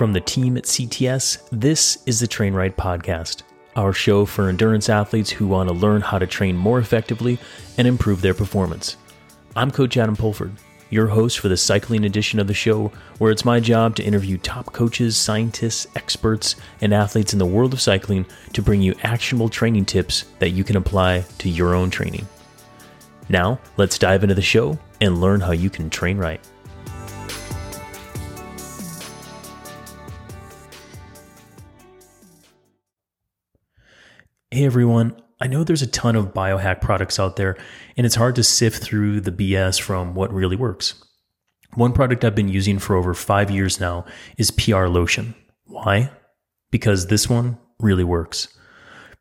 [0.00, 3.42] From the team at CTS, this is the Train Right Podcast,
[3.76, 7.38] our show for endurance athletes who want to learn how to train more effectively
[7.76, 8.96] and improve their performance.
[9.54, 10.54] I'm Coach Adam Pulford,
[10.88, 14.38] your host for the cycling edition of the show, where it's my job to interview
[14.38, 19.50] top coaches, scientists, experts, and athletes in the world of cycling to bring you actionable
[19.50, 22.26] training tips that you can apply to your own training.
[23.28, 26.40] Now, let's dive into the show and learn how you can train right.
[34.52, 37.56] Hey everyone, I know there's a ton of biohack products out there,
[37.96, 41.04] and it's hard to sift through the BS from what really works.
[41.74, 44.06] One product I've been using for over five years now
[44.38, 45.36] is PR Lotion.
[45.66, 46.10] Why?
[46.72, 48.48] Because this one really works.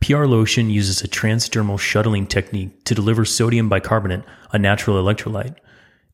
[0.02, 5.58] PR Lotion uses a transdermal shuttling technique to deliver sodium bicarbonate, a natural electrolyte,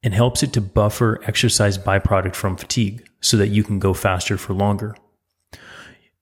[0.04, 4.38] and helps it to buffer exercise byproduct from fatigue so that you can go faster
[4.38, 4.94] for longer.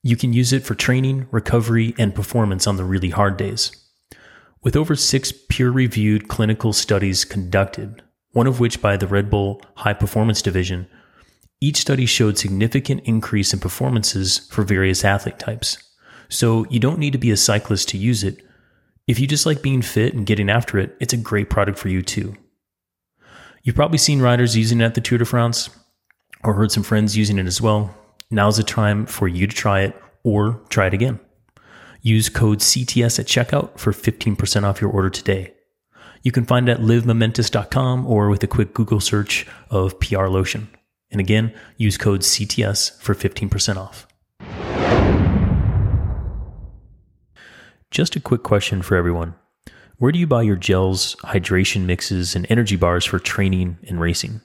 [0.06, 3.72] You can use it for training, recovery, and performance on the really hard days.
[4.62, 8.02] With over six peer reviewed clinical studies conducted,
[8.32, 10.88] one of which by the Red Bull High Performance Division,
[11.62, 15.78] each study showed significant increase in performances for various athlete types.
[16.28, 18.44] So you don't need to be a cyclist to use it.
[19.06, 21.88] If you just like being fit and getting after it, it's a great product for
[21.88, 22.36] you too.
[23.62, 25.70] You've probably seen riders using it at the Tour de France
[26.42, 27.94] or heard some friends using it as well.
[28.30, 31.20] Now's the time for you to try it or try it again.
[32.02, 35.54] Use code CTS at checkout for 15% off your order today.
[36.22, 40.68] You can find it at livemomentous.com or with a quick Google search of PR lotion.
[41.10, 44.06] And again, use code CTS for 15% off.
[47.90, 49.34] Just a quick question for everyone.
[49.98, 54.40] Where do you buy your gels, hydration mixes, and energy bars for training and racing?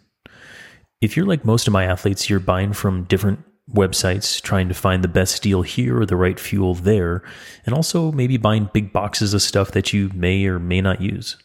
[1.01, 3.39] If you're like most of my athletes, you're buying from different
[3.73, 7.23] websites trying to find the best deal here or the right fuel there,
[7.65, 11.37] and also maybe buying big boxes of stuff that you may or may not use.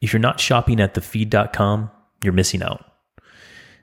[0.00, 1.90] If you're not shopping at thefeed.com,
[2.22, 2.84] you're missing out.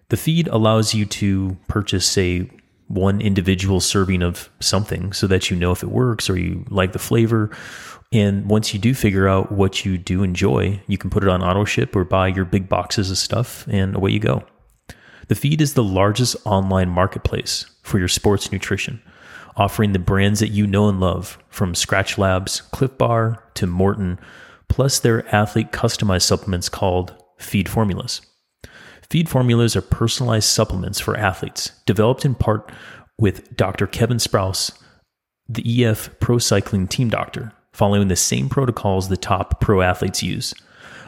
[0.10, 2.50] The feed allows you to purchase, say,
[2.88, 6.92] one individual serving of something so that you know if it works or you like
[6.92, 7.50] the flavor.
[8.12, 11.42] And once you do figure out what you do enjoy, you can put it on
[11.42, 14.44] auto ship or buy your big boxes of stuff and away you go.
[15.28, 19.02] The feed is the largest online marketplace for your sports nutrition,
[19.56, 24.18] offering the brands that you know and love from Scratch Labs, Clif Bar to Maurten,
[24.68, 28.22] plus their athlete customized supplements called Feed Formulas.
[29.10, 32.72] Feed formulas are personalized supplements for athletes, developed in part
[33.18, 33.86] with Dr.
[33.86, 34.72] Kevin Sprouse,
[35.50, 40.54] the EF Pro Cycling team doctor, following the same protocols the top pro athletes use.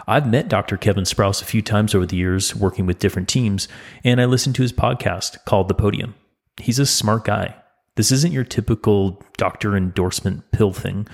[0.07, 0.77] I've met Dr.
[0.77, 3.67] Kevin Sprouse a few times over the years working with different teams,
[4.03, 6.15] and I listened to his podcast called The Podium.
[6.57, 7.55] He's a smart guy.
[7.95, 11.07] This isn't your typical doctor endorsement pill thing.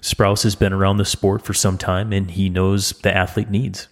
[0.00, 3.88] Sprouse has been around the sport for some time and he knows the athlete needs.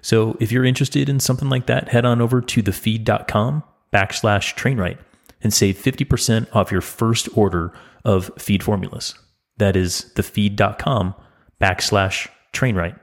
[0.00, 3.62] So if you're interested in something like that, head on over to thefeed.com
[3.92, 4.98] backslash trainright
[5.42, 7.72] and save 50% off your first order
[8.04, 9.14] of feed formulas.
[9.58, 11.14] That is thefeed.com
[11.60, 12.98] backslash trainright.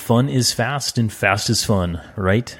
[0.00, 2.58] Fun is fast and fast is fun, right?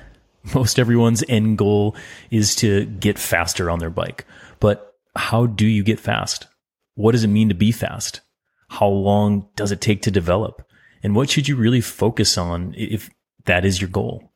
[0.55, 1.97] Most everyone's end goal
[2.31, 4.25] is to get faster on their bike.
[4.61, 6.47] But how do you get fast?
[6.95, 8.21] What does it mean to be fast?
[8.69, 10.71] How long does it take to develop?
[11.03, 13.11] And what should you really focus on if
[13.47, 14.33] that is your goal?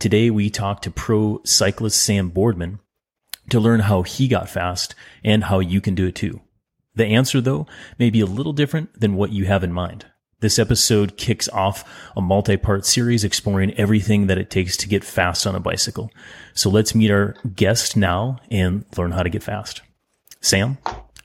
[0.00, 2.80] Today we talk to pro cyclist Sam Boardman
[3.50, 6.40] to learn how he got fast and how you can do it too.
[6.96, 7.66] The answer though
[7.98, 10.06] may be a little different than what you have in mind.
[10.40, 11.84] This episode kicks off
[12.16, 16.10] a multi part series exploring everything that it takes to get fast on a bicycle.
[16.54, 19.82] So let's meet our guest now and learn how to get fast.
[20.40, 20.78] Sam,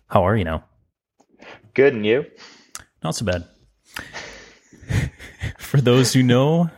[0.07, 0.65] how are you now?
[1.73, 2.25] Good, and you?
[3.03, 3.45] Not so bad.
[5.57, 6.69] For those who know,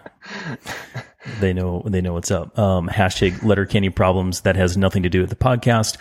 [1.39, 2.57] they know they know what's up.
[2.59, 5.97] Um, hashtag Letterkenny problems that has nothing to do with the podcast,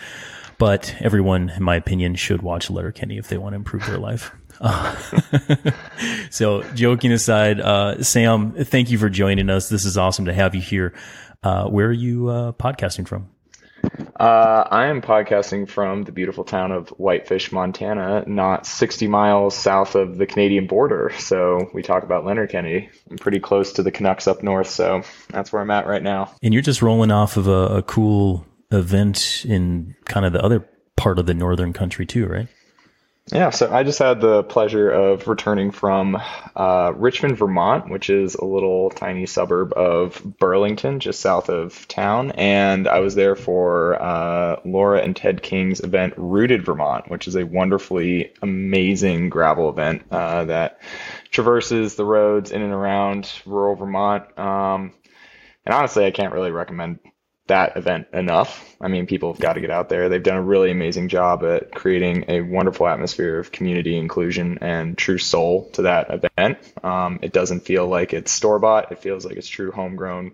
[0.59, 4.31] but everyone, in my opinion, should watch Letterkenny if they want to improve their life.
[4.59, 4.95] Uh,
[6.29, 9.69] so, joking aside, uh, Sam, thank you for joining us.
[9.69, 10.93] This is awesome to have you here.
[11.43, 13.29] Uh, where are you uh, podcasting from?
[14.19, 19.95] Uh, I am podcasting from the beautiful town of Whitefish, Montana, not 60 miles south
[19.95, 21.11] of the Canadian border.
[21.19, 22.89] So we talk about Letterkenny.
[23.09, 26.33] I'm pretty close to the Canucks up north, so that's where I'm at right now.
[26.41, 30.67] And you're just rolling off of a, a cool event in kind of the other
[30.95, 32.47] part of the northern country too, right?
[33.29, 36.17] Yeah, so I just had the pleasure of returning from
[36.55, 42.31] uh, Richmond, Vermont, which is a little tiny suburb of Burlington, just south of town.
[42.31, 47.35] And I was there for uh, Laura and Ted King's event, Rooted Vermont, which is
[47.35, 50.79] a wonderfully amazing gravel event uh, that
[51.29, 54.39] traverses the roads in and around rural Vermont.
[54.39, 54.93] Um,
[55.65, 56.99] and honestly, I can't really recommend
[57.47, 58.75] that event enough.
[58.79, 60.09] I mean, people have got to get out there.
[60.09, 64.97] They've done a really amazing job at creating a wonderful atmosphere of community inclusion and
[64.97, 66.59] true soul to that event.
[66.83, 68.91] Um, it doesn't feel like it's store bought.
[68.91, 70.33] It feels like it's true homegrown,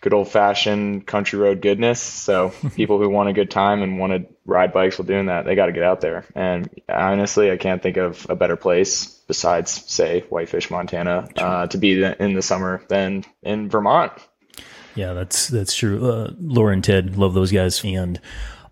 [0.00, 2.00] good old fashioned country road goodness.
[2.00, 5.44] So people who want a good time and want to ride bikes while doing that,
[5.44, 6.24] they got to get out there.
[6.34, 11.78] And honestly, I can't think of a better place besides, say, Whitefish, Montana, uh, to
[11.78, 14.12] be in the summer than in Vermont.
[14.94, 16.10] Yeah, that's that's true.
[16.10, 18.20] Uh, Laura and Ted love those guys, and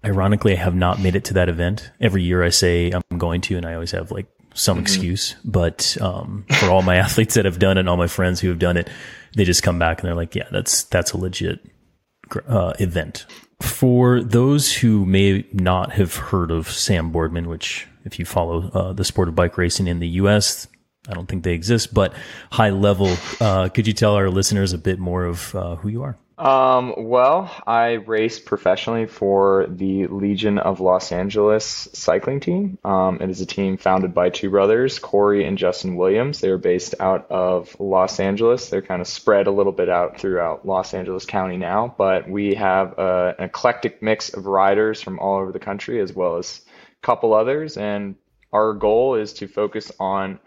[0.05, 1.91] ironically, I have not made it to that event.
[2.01, 4.83] Every year, I say I'm going to, and I always have like some mm-hmm.
[4.83, 5.37] excuse.
[5.45, 8.49] But um, for all my athletes that have done it, and all my friends who
[8.49, 8.89] have done it,
[9.35, 11.61] they just come back and they're like, "Yeah, that's that's a legit
[12.47, 13.27] uh, event."
[13.61, 18.93] For those who may not have heard of Sam Boardman, which if you follow uh,
[18.93, 20.67] the sport of bike racing in the U.S.,
[21.09, 22.13] I don't think they exist, but
[22.51, 23.17] high level.
[23.41, 26.19] Uh, could you tell our listeners a bit more of uh, who you are?
[26.41, 32.79] Um, well, I race professionally for the Legion of Los Angeles cycling team.
[32.83, 36.41] Um, it is a team founded by two brothers, Corey and Justin Williams.
[36.41, 38.71] They are based out of Los Angeles.
[38.71, 42.55] They're kind of spread a little bit out throughout Los Angeles County now, but we
[42.55, 46.63] have uh, an eclectic mix of riders from all over the country as well as
[47.03, 47.77] a couple others.
[47.77, 48.17] And
[48.51, 50.41] our goal is to focus on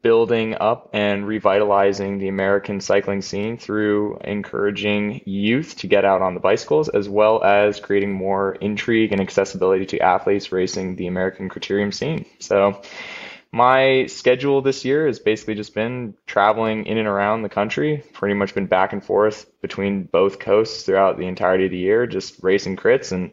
[0.00, 6.34] building up and revitalizing the American cycling scene through encouraging youth to get out on
[6.34, 11.48] the bicycles, as well as creating more intrigue and accessibility to athletes racing the American
[11.48, 12.26] criterium scene.
[12.38, 12.80] So,
[13.54, 18.34] my schedule this year has basically just been traveling in and around the country, pretty
[18.34, 22.42] much been back and forth between both coasts throughout the entirety of the year, just
[22.42, 23.32] racing crits and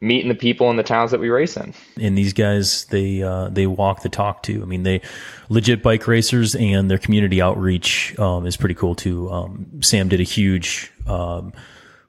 [0.00, 1.74] meeting the people in the towns that we race in.
[2.00, 4.62] And these guys, they uh, they walk the talk too.
[4.62, 5.00] I mean, they
[5.48, 9.30] legit bike racers, and their community outreach um, is pretty cool too.
[9.30, 11.52] Um, Sam did a huge um,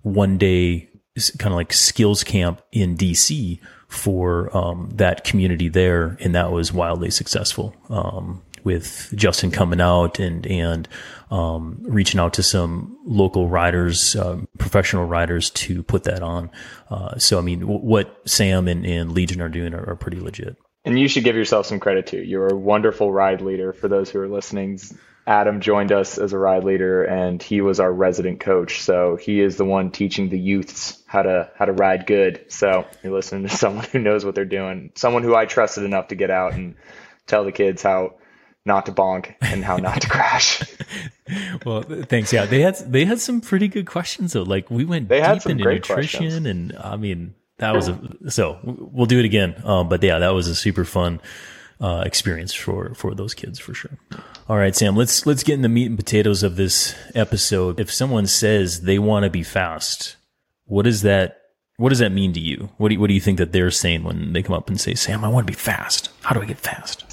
[0.01, 0.89] one day
[1.37, 6.71] kind of like skills camp in DC for um, that community there, and that was
[6.71, 7.75] wildly successful.
[7.89, 10.87] Um, with Justin coming out and and
[11.31, 16.49] um, reaching out to some local riders, um, professional riders to put that on.
[16.89, 20.19] Uh, so, I mean, w- what Sam and, and Legion are doing are, are, pretty
[20.19, 20.57] legit.
[20.85, 22.23] And you should give yourself some credit too.
[22.23, 23.73] You're a wonderful ride leader.
[23.73, 24.79] For those who are listening,
[25.27, 28.81] Adam joined us as a ride leader, and he was our resident coach.
[28.81, 32.45] So he is the one teaching the youths how to how to ride good.
[32.47, 36.07] So you're listening to someone who knows what they're doing, someone who I trusted enough
[36.07, 36.75] to get out and
[37.27, 38.15] tell the kids how
[38.65, 40.61] not to bonk and how not to crash.
[41.65, 42.31] well, thanks.
[42.33, 44.43] Yeah, they had they had some pretty good questions though.
[44.43, 46.33] Like we went they deep into nutrition, questions.
[46.45, 49.55] and I mean that was a so we'll do it again.
[49.63, 51.19] Um, but yeah, that was a super fun
[51.81, 53.97] uh, experience for for those kids for sure.
[54.47, 57.79] All right, Sam, let's let's get in the meat and potatoes of this episode.
[57.79, 60.15] If someone says they want to be fast,
[60.65, 61.37] what does that
[61.77, 62.69] what does that mean to you?
[62.77, 64.79] What do you, what do you think that they're saying when they come up and
[64.79, 66.09] say, "Sam, I want to be fast.
[66.21, 67.05] How do I get fast?"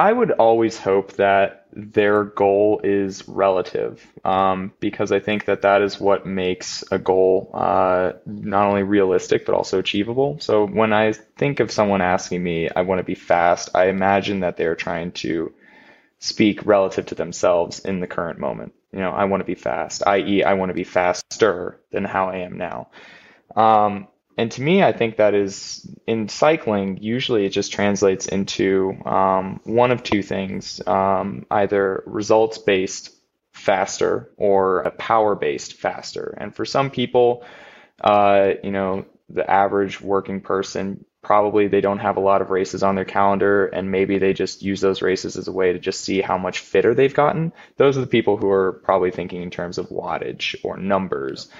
[0.00, 5.82] I would always hope that their goal is relative um, because I think that that
[5.82, 10.38] is what makes a goal uh, not only realistic but also achievable.
[10.40, 14.40] So when I think of someone asking me, I want to be fast, I imagine
[14.40, 15.52] that they're trying to
[16.18, 18.72] speak relative to themselves in the current moment.
[18.92, 22.30] You know, I want to be fast, i.e., I want to be faster than how
[22.30, 22.88] I am now.
[23.54, 24.08] Um,
[24.40, 29.60] and to me, I think that is in cycling, usually it just translates into um,
[29.64, 33.14] one of two things um, either results based
[33.52, 36.34] faster or a power based faster.
[36.38, 37.44] And for some people,
[38.00, 42.82] uh, you know, the average working person probably they don't have a lot of races
[42.82, 46.00] on their calendar and maybe they just use those races as a way to just
[46.00, 47.52] see how much fitter they've gotten.
[47.76, 51.50] Those are the people who are probably thinking in terms of wattage or numbers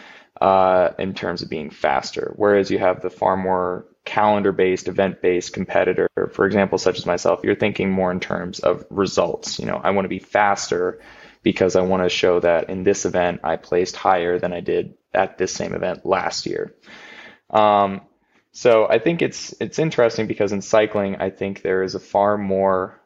[0.41, 2.33] uh, in terms of being faster.
[2.37, 7.07] Whereas you have the far more calendar based, event based competitor, for example, such as
[7.07, 9.59] myself, you're thinking more in terms of results.
[9.59, 11.01] You know, I want to be faster
[11.43, 14.95] because I want to show that in this event I placed higher than I did
[15.15, 16.75] at this same event last year.
[17.49, 18.03] Um,
[18.53, 22.37] so I think it's it's interesting because in cycling, I think there is a far
[22.37, 23.00] more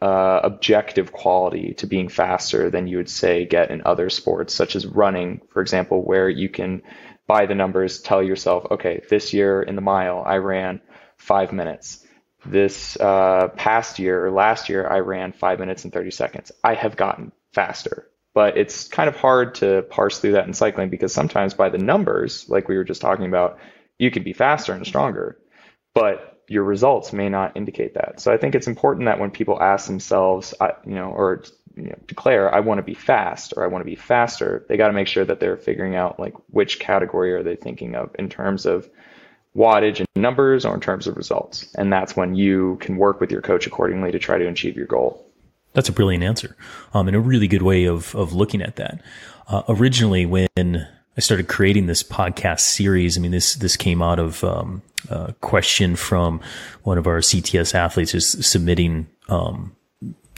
[0.00, 4.74] uh, objective quality to being faster than you would say get in other sports, such
[4.74, 6.82] as running, for example, where you can
[7.26, 10.80] by the numbers tell yourself, okay, this year in the mile I ran
[11.16, 12.04] five minutes.
[12.46, 16.50] this uh, past year or last year, I ran five minutes and 30 seconds.
[16.64, 20.88] I have gotten faster, but it's kind of hard to parse through that in cycling
[20.88, 23.58] because sometimes by the numbers, like we were just talking about,
[23.98, 25.38] you could be faster and stronger,
[25.94, 28.20] but your results may not indicate that.
[28.20, 30.52] So I think it's important that when people ask themselves,
[30.84, 31.44] you know, or
[31.76, 34.76] you know, declare, I want to be fast or I want to be faster, they
[34.76, 38.10] got to make sure that they're figuring out like which category are they thinking of
[38.18, 38.90] in terms of
[39.56, 41.72] wattage and numbers or in terms of results.
[41.76, 44.86] And that's when you can work with your coach accordingly to try to achieve your
[44.86, 45.24] goal.
[45.72, 46.56] That's a brilliant answer,
[46.92, 49.00] um, and a really good way of of looking at that.
[49.46, 50.88] Uh, originally, when
[51.20, 55.34] I started creating this podcast series, I mean this this came out of um, a
[55.42, 56.40] question from
[56.84, 59.76] one of our CTS athletes is submitting, um,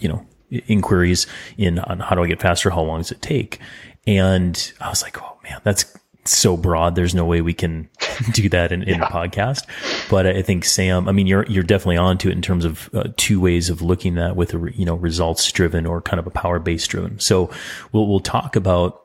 [0.00, 0.26] you know,
[0.66, 3.60] inquiries in on how do I get faster, how long does it take,
[4.08, 5.84] and I was like, oh man, that's
[6.24, 6.96] so broad.
[6.96, 7.88] There's no way we can
[8.32, 9.06] do that in, in yeah.
[9.06, 9.64] a podcast.
[10.10, 13.04] But I think Sam, I mean, you're you're definitely onto it in terms of uh,
[13.16, 16.30] two ways of looking at with a you know results driven or kind of a
[16.30, 17.20] power based driven.
[17.20, 17.50] So
[17.92, 18.98] we'll we'll talk about.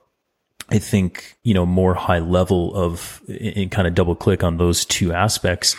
[0.70, 4.86] I think you know more high level of and kind of double click on those
[4.86, 5.76] two aspects.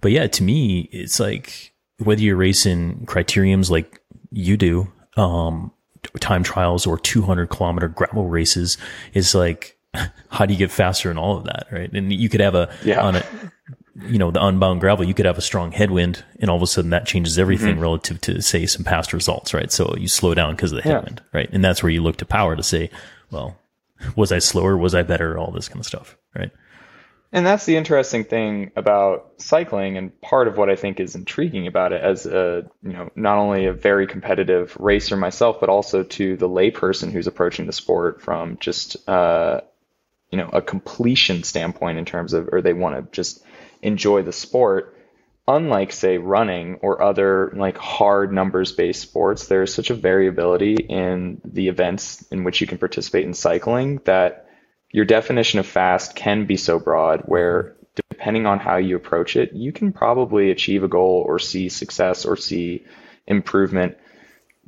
[0.00, 5.72] But yeah, to me, it's like whether you're racing criteriums like you do, um,
[6.20, 8.78] time trials or 200 kilometer gravel races,
[9.12, 9.76] is like
[10.30, 11.92] how do you get faster in all of that, right?
[11.92, 13.02] And you could have a yeah.
[13.02, 13.24] on a
[14.06, 16.66] you know the unbound gravel, you could have a strong headwind, and all of a
[16.66, 17.82] sudden that changes everything mm-hmm.
[17.82, 19.70] relative to say some past results, right?
[19.70, 21.38] So you slow down because of the headwind, yeah.
[21.40, 21.50] right?
[21.52, 22.90] And that's where you look to power to say,
[23.30, 23.58] well,
[24.16, 24.76] was I slower?
[24.76, 25.38] Was I better?
[25.38, 26.50] All this kind of stuff, right?
[27.32, 31.68] And that's the interesting thing about cycling, and part of what I think is intriguing
[31.68, 36.02] about it, as a you know not only a very competitive racer myself, but also
[36.02, 39.60] to the layperson who's approaching the sport from just uh,
[40.32, 43.44] you know a completion standpoint in terms of or they want to just
[43.80, 44.96] enjoy the sport
[45.56, 51.40] unlike say running or other like hard numbers based sports there's such a variability in
[51.44, 54.46] the events in which you can participate in cycling that
[54.92, 59.52] your definition of fast can be so broad where depending on how you approach it
[59.52, 62.84] you can probably achieve a goal or see success or see
[63.26, 63.96] improvement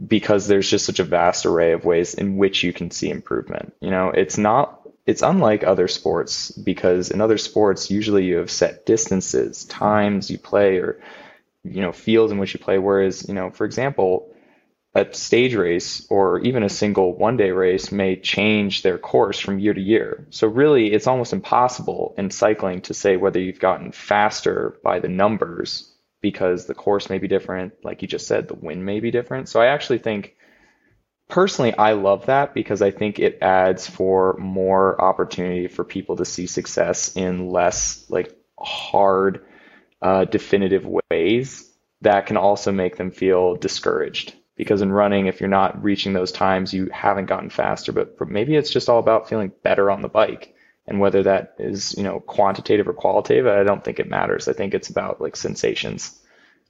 [0.04, 3.74] because there's just such a vast array of ways in which you can see improvement.
[3.80, 8.50] You know it's not it's unlike other sports because in other sports usually you have
[8.50, 11.00] set distances, times you play, or
[11.64, 12.78] you know fields in which you play.
[12.78, 14.32] Whereas you know, for example,
[14.94, 19.58] a stage race or even a single one day race may change their course from
[19.58, 20.26] year to year.
[20.30, 25.08] So really, it's almost impossible in cycling to say whether you've gotten faster by the
[25.08, 25.88] numbers
[26.20, 27.72] because the course may be different.
[27.82, 29.48] Like you just said, the wind may be different.
[29.48, 30.36] So I actually think
[31.28, 36.24] personally, I love that because I think it adds for more opportunity for people to
[36.24, 39.44] see success in less like hard,
[40.00, 44.34] uh, definitive ways that can also make them feel discouraged.
[44.56, 47.90] Because in running, if you're not reaching those times, you haven't gotten faster.
[47.90, 50.54] But maybe it's just all about feeling better on the bike.
[50.86, 54.48] And whether that is, you know, quantitative or qualitative, I don't think it matters.
[54.48, 56.20] I think it's about like sensations,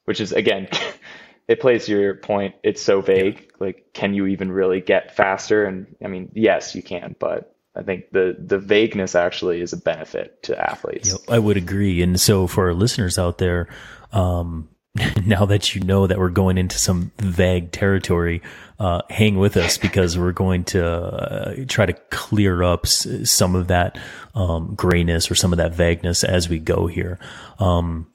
[0.04, 0.68] which is again
[1.48, 2.54] it plays to your point.
[2.62, 3.50] It's so vague.
[3.58, 5.64] Like, can you even really get faster?
[5.64, 9.76] And I mean, yes, you can, but I think the the vagueness actually is a
[9.78, 11.10] benefit to athletes.
[11.10, 12.02] Yep, I would agree.
[12.02, 13.68] And so for our listeners out there,
[14.12, 14.68] um,
[15.26, 18.42] now that you know that we're going into some vague territory,
[18.78, 23.54] uh, hang with us because we're going to uh, try to clear up s- some
[23.54, 23.98] of that
[24.34, 27.18] um, grayness or some of that vagueness as we go here.
[27.58, 28.06] Um,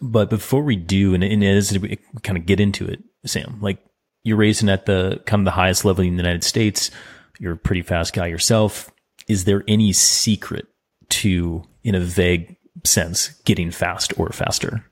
[0.00, 3.78] but before we do, and, and as we kind of get into it, Sam, like
[4.24, 6.90] you're racing at the kind of the highest level in the United States.
[7.38, 8.90] You're a pretty fast guy yourself.
[9.28, 10.66] Is there any secret
[11.10, 14.84] to, in a vague sense, getting fast or faster?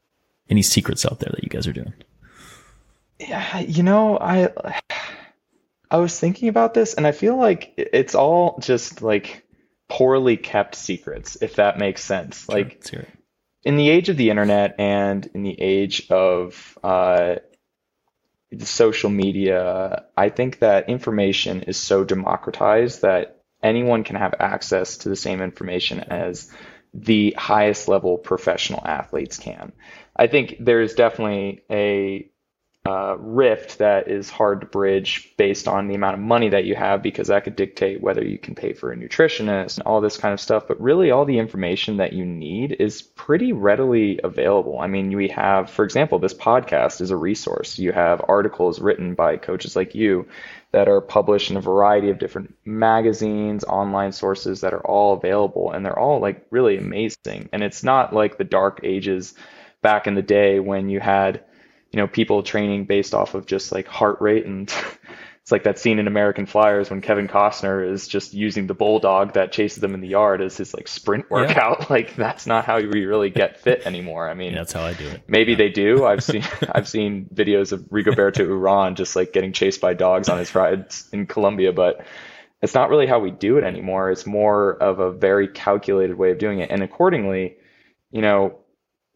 [0.49, 1.95] Any secrets out there that you guys are doing?
[3.21, 4.51] Yeah, you know, I
[5.91, 9.45] I was thinking about this, and I feel like it's all just like
[9.89, 12.45] poorly kept secrets, if that makes sense.
[12.45, 12.83] Sure, like
[13.65, 17.37] in the age of the internet and in the age of uh,
[18.59, 25.09] social media, I think that information is so democratized that anyone can have access to
[25.09, 26.51] the same information as
[26.93, 29.73] the highest level professional athletes can.
[30.17, 32.31] I think there's definitely a
[32.87, 36.75] uh, rift that is hard to bridge based on the amount of money that you
[36.75, 40.17] have because that could dictate whether you can pay for a nutritionist and all this
[40.17, 40.67] kind of stuff.
[40.67, 44.79] But really, all the information that you need is pretty readily available.
[44.81, 47.79] I mean, we have, for example, this podcast is a resource.
[47.79, 50.27] You have articles written by coaches like you
[50.73, 55.71] that are published in a variety of different magazines, online sources that are all available,
[55.71, 57.51] and they're all like really amazing.
[57.53, 59.35] And it's not like the dark ages
[59.83, 61.45] back in the day when you had
[61.91, 64.73] you know, people training based off of just like heart rate and
[65.43, 69.33] it's like that scene in American Flyers when Kevin Costner is just using the bulldog
[69.33, 71.79] that chases them in the yard as his like sprint workout.
[71.81, 71.87] Yeah.
[71.91, 74.31] Like that's not how we really get fit anymore.
[74.31, 75.23] I mean, yeah, that's how I do it.
[75.27, 75.59] Maybe yeah.
[75.59, 76.07] they do.
[76.07, 80.39] I've seen I've seen videos of Rigoberto Uran just like getting chased by dogs on
[80.39, 82.05] his rides in Colombia, but
[82.63, 84.11] it's not really how we do it anymore.
[84.11, 87.57] It's more of a very calculated way of doing it, and accordingly,
[88.13, 88.61] you know,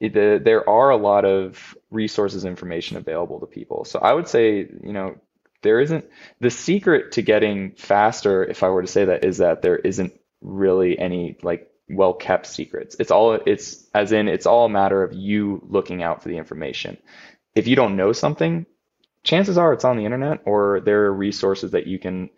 [0.08, 3.84] the, there are a lot of resources information available to people.
[3.84, 5.16] So I would say, you know,
[5.62, 6.04] there isn't
[6.40, 10.12] the secret to getting faster, if I were to say that, is that there isn't
[10.40, 12.96] really any like well kept secrets.
[12.98, 16.36] It's all it's as in it's all a matter of you looking out for the
[16.36, 16.98] information.
[17.54, 18.66] If you don't know something,
[19.22, 22.30] chances are it's on the internet or there are resources that you can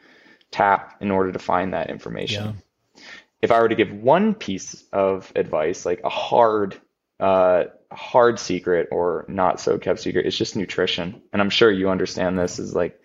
[0.50, 2.44] tap in order to find that information.
[2.44, 3.02] Yeah.
[3.42, 6.80] If I were to give one piece of advice, like a hard
[7.20, 11.22] uh, hard secret or not so kept secret, it's just nutrition.
[11.32, 13.00] And I'm sure you understand this is like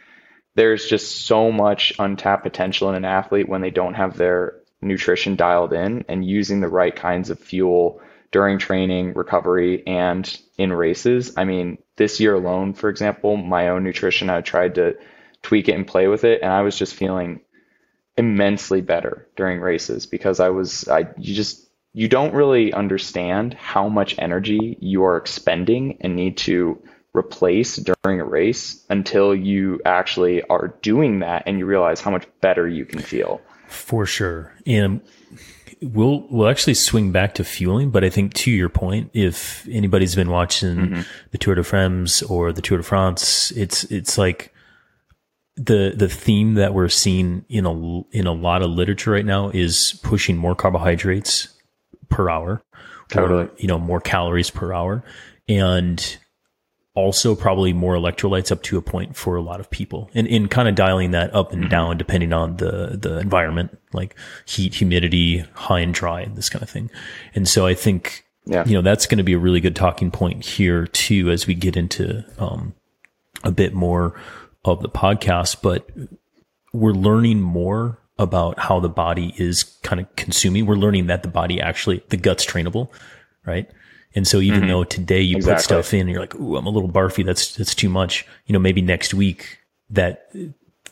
[0.55, 5.35] there's just so much untapped potential in an athlete when they don't have their nutrition
[5.35, 8.01] dialed in and using the right kinds of fuel
[8.31, 11.33] during training, recovery, and in races.
[11.37, 14.97] I mean, this year alone, for example, my own nutrition, I tried to
[15.41, 17.41] tweak it and play with it, and I was just feeling
[18.17, 23.89] immensely better during races because I was, I, you just, you don't really understand how
[23.89, 26.81] much energy you are expending and need to
[27.13, 32.25] replace during a race until you actually are doing that and you realize how much
[32.39, 33.41] better you can feel.
[33.67, 34.53] For sure.
[34.65, 35.01] And
[35.81, 40.15] we'll we'll actually swing back to fueling, but I think to your point, if anybody's
[40.15, 41.01] been watching mm-hmm.
[41.31, 44.53] the Tour de France or the Tour de France, it's it's like
[45.57, 49.49] the the theme that we're seeing in a in a lot of literature right now
[49.49, 51.49] is pushing more carbohydrates
[52.11, 52.61] per hour,
[53.09, 53.45] totally.
[53.45, 55.03] or you know more calories per hour,
[55.49, 56.17] and
[56.93, 60.49] also probably more electrolytes up to a point for a lot of people and in
[60.49, 61.71] kind of dialing that up and mm-hmm.
[61.71, 66.61] down depending on the the environment like heat humidity high and dry and this kind
[66.61, 66.89] of thing
[67.33, 68.65] and so i think yeah.
[68.65, 71.53] you know that's going to be a really good talking point here too as we
[71.53, 72.73] get into um,
[73.43, 74.19] a bit more
[74.65, 75.89] of the podcast but
[76.73, 81.29] we're learning more about how the body is kind of consuming we're learning that the
[81.29, 82.89] body actually the gut's trainable
[83.45, 83.69] right
[84.13, 84.69] and so even mm-hmm.
[84.69, 85.55] though today you exactly.
[85.55, 87.25] put stuff in, you're like, "Ooh, I'm a little barfy.
[87.25, 90.29] That's that's too much." You know, maybe next week that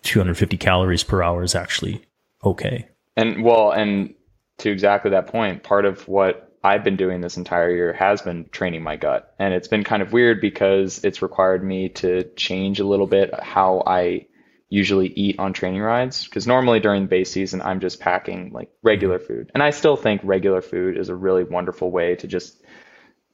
[0.03, 2.01] 250 calories per hour is actually
[2.43, 2.87] okay.
[3.17, 4.13] And well, and
[4.59, 8.47] to exactly that point, part of what I've been doing this entire year has been
[8.51, 9.33] training my gut.
[9.39, 13.37] And it's been kind of weird because it's required me to change a little bit
[13.41, 14.27] how I
[14.69, 16.25] usually eat on training rides.
[16.25, 19.51] Because normally during base season, I'm just packing like regular food.
[19.53, 22.61] And I still think regular food is a really wonderful way to just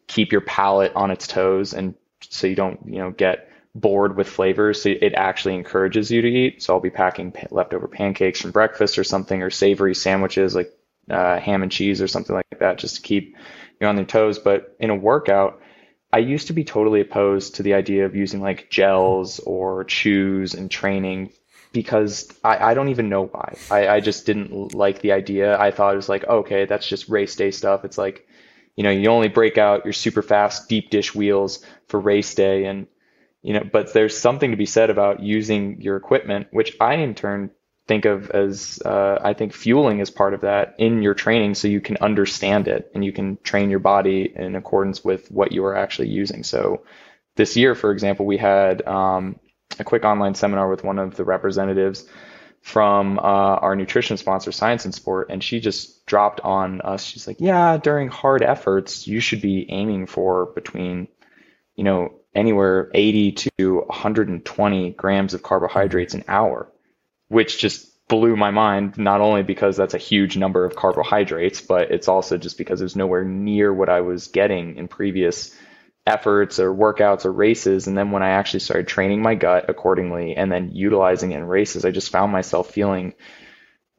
[0.07, 4.27] keep your palate on its toes and so you don't, you know, get bored with
[4.27, 4.81] flavors.
[4.81, 6.63] So it actually encourages you to eat.
[6.63, 10.71] So I'll be packing pa- leftover pancakes from breakfast or something, or savory sandwiches like
[11.09, 13.35] uh, ham and cheese or something like that, just to keep
[13.79, 14.39] you on their toes.
[14.39, 15.61] But in a workout,
[16.11, 20.53] I used to be totally opposed to the idea of using like gels or chews
[20.53, 21.31] in training
[21.73, 23.57] because I, I don't even know why.
[23.69, 25.59] I, I just didn't like the idea.
[25.59, 27.83] I thought it was like, okay, that's just race day stuff.
[27.83, 28.27] It's like
[28.75, 32.65] you know, you only break out your super fast deep dish wheels for race day
[32.65, 32.87] and
[33.41, 37.13] you know, but there's something to be said about using your equipment, which I in
[37.13, 37.51] turn
[37.87, 41.67] think of as uh, I think fueling is part of that in your training so
[41.67, 45.63] you can understand it and you can train your body in accordance with what you
[45.65, 46.43] are actually using.
[46.43, 46.83] So
[47.35, 49.39] this year, for example, we had um,
[49.79, 52.07] a quick online seminar with one of the representatives
[52.61, 57.03] from uh, our nutrition sponsor, Science in Sport, and she just dropped on us.
[57.03, 61.07] She's like, "Yeah, during hard efforts, you should be aiming for between,
[61.75, 66.71] you know, anywhere 80 to 120 grams of carbohydrates an hour,"
[67.35, 68.97] which just blew my mind.
[68.97, 72.85] Not only because that's a huge number of carbohydrates, but it's also just because it
[72.85, 75.53] was nowhere near what I was getting in previous
[76.07, 77.87] efforts or workouts or races.
[77.87, 81.43] And then when I actually started training my gut accordingly and then utilizing it in
[81.43, 83.15] races, I just found myself feeling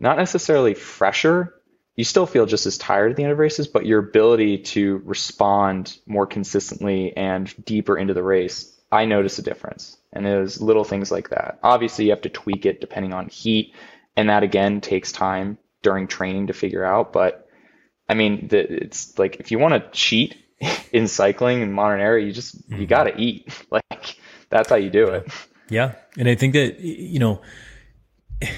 [0.00, 1.52] not necessarily fresher.
[1.94, 5.02] You still feel just as tired at the end of races, but your ability to
[5.04, 9.96] respond more consistently and deeper into the race, I noticed a difference.
[10.12, 11.58] And it was little things like that.
[11.62, 13.74] Obviously, you have to tweak it depending on heat.
[14.16, 17.12] And that again takes time during training to figure out.
[17.12, 17.48] But
[18.08, 20.36] I mean, the, it's like if you want to cheat
[20.92, 22.80] in cycling in modern era, you just mm-hmm.
[22.80, 23.48] you got to eat.
[23.70, 24.16] Like
[24.48, 25.30] that's how you do it.
[25.68, 27.40] Yeah, and I think that you know.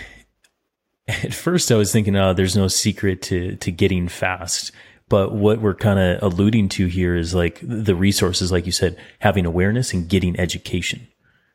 [1.09, 4.73] At first, I was thinking, "Oh, there's no secret to to getting fast,"
[5.09, 8.97] But what we're kind of alluding to here is like the resources, like you said,
[9.21, 11.09] having awareness and getting education,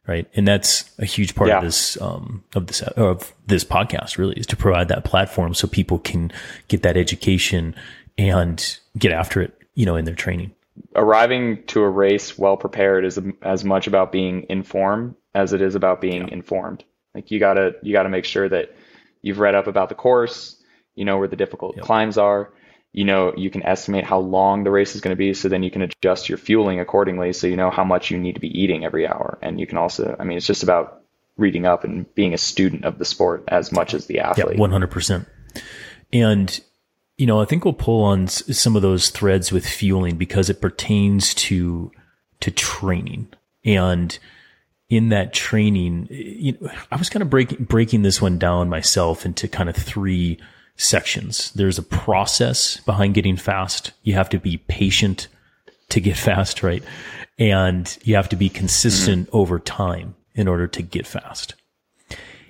[0.07, 0.27] right?
[0.35, 1.57] And that's a huge part Yeah.
[1.57, 4.17] of this um, of this of this podcast.
[4.17, 6.31] Really, is to provide that platform so people can
[6.67, 7.75] get that education
[8.17, 10.51] and get after it, you know, in their training.
[10.95, 15.75] arriving to a race well prepared is as much about being informed as it is
[15.75, 16.83] about being informed.
[17.13, 18.75] Like you gotta you gotta make sure that
[19.21, 20.55] you've read up about the course,
[20.95, 22.51] you know where the difficult climbs are,
[22.93, 25.63] you know you can estimate how long the race is going to be, so then
[25.63, 28.57] you can adjust your fueling accordingly, so you know how much you need to be
[28.57, 31.01] eating every hour, and you can also, I mean, it's just about
[31.35, 34.43] reading up and being a student of the sport as much as the athlete Yeah,
[34.43, 34.59] athlete.
[34.59, 35.27] one hundred percent.
[36.13, 36.59] And
[37.17, 40.61] you know, I think we'll pull on some of those threads with fueling because it
[40.61, 41.91] pertains to
[42.39, 43.27] to training.
[43.65, 44.17] And
[44.89, 49.25] in that training, you know, I was kind of breaking breaking this one down myself
[49.25, 50.39] into kind of three
[50.75, 51.51] sections.
[51.51, 53.91] There's a process behind getting fast.
[54.03, 55.27] You have to be patient
[55.89, 56.83] to get fast, right?
[57.37, 59.37] And you have to be consistent mm-hmm.
[59.37, 61.55] over time in order to get fast.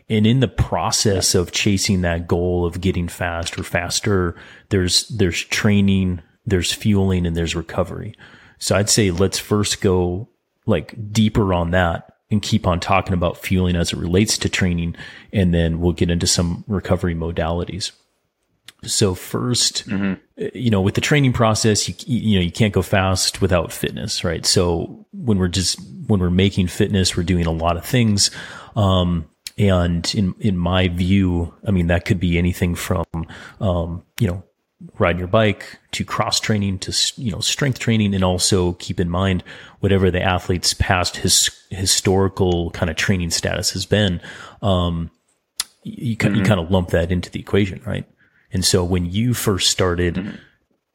[0.09, 4.35] And in the process of chasing that goal of getting fast or faster,
[4.69, 8.15] there's, there's training, there's fueling and there's recovery.
[8.59, 10.29] So I'd say let's first go
[10.65, 14.95] like deeper on that and keep on talking about fueling as it relates to training.
[15.31, 17.91] And then we'll get into some recovery modalities.
[18.87, 20.19] So 1st
[20.53, 24.23] you know, with the training process, you you know you can't go fast without fitness,
[24.23, 24.45] right?
[24.45, 28.31] So when we're just when we're making fitness, we're doing a lot of things.
[28.75, 33.05] Um, and in in my view, I mean that could be anything from
[33.59, 34.43] um, you know
[34.99, 39.09] riding your bike to cross training to you know strength training, and also keep in
[39.09, 39.43] mind
[39.81, 44.19] whatever the athlete's past his historical kind of training status has been.
[44.63, 45.11] Um,
[45.83, 48.07] you, kind you kind of lump that into the equation, right?
[48.53, 50.39] And so when you first started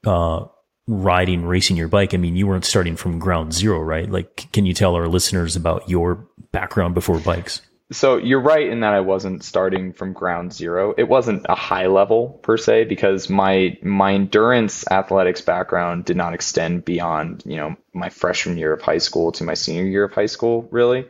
[0.07, 0.47] uh,
[0.87, 4.09] riding, racing your bike, I mean, you weren't starting from ground zero, right?
[4.09, 7.61] Like, can you tell our listeners about your background before bikes?
[7.91, 10.95] So you're right in that I wasn't starting from ground zero.
[10.99, 16.35] It wasn't a high level per se because my my endurance athletics background did not
[16.35, 20.13] extend beyond, you know, my freshman year of high school to my senior year of
[20.13, 21.07] high school, really.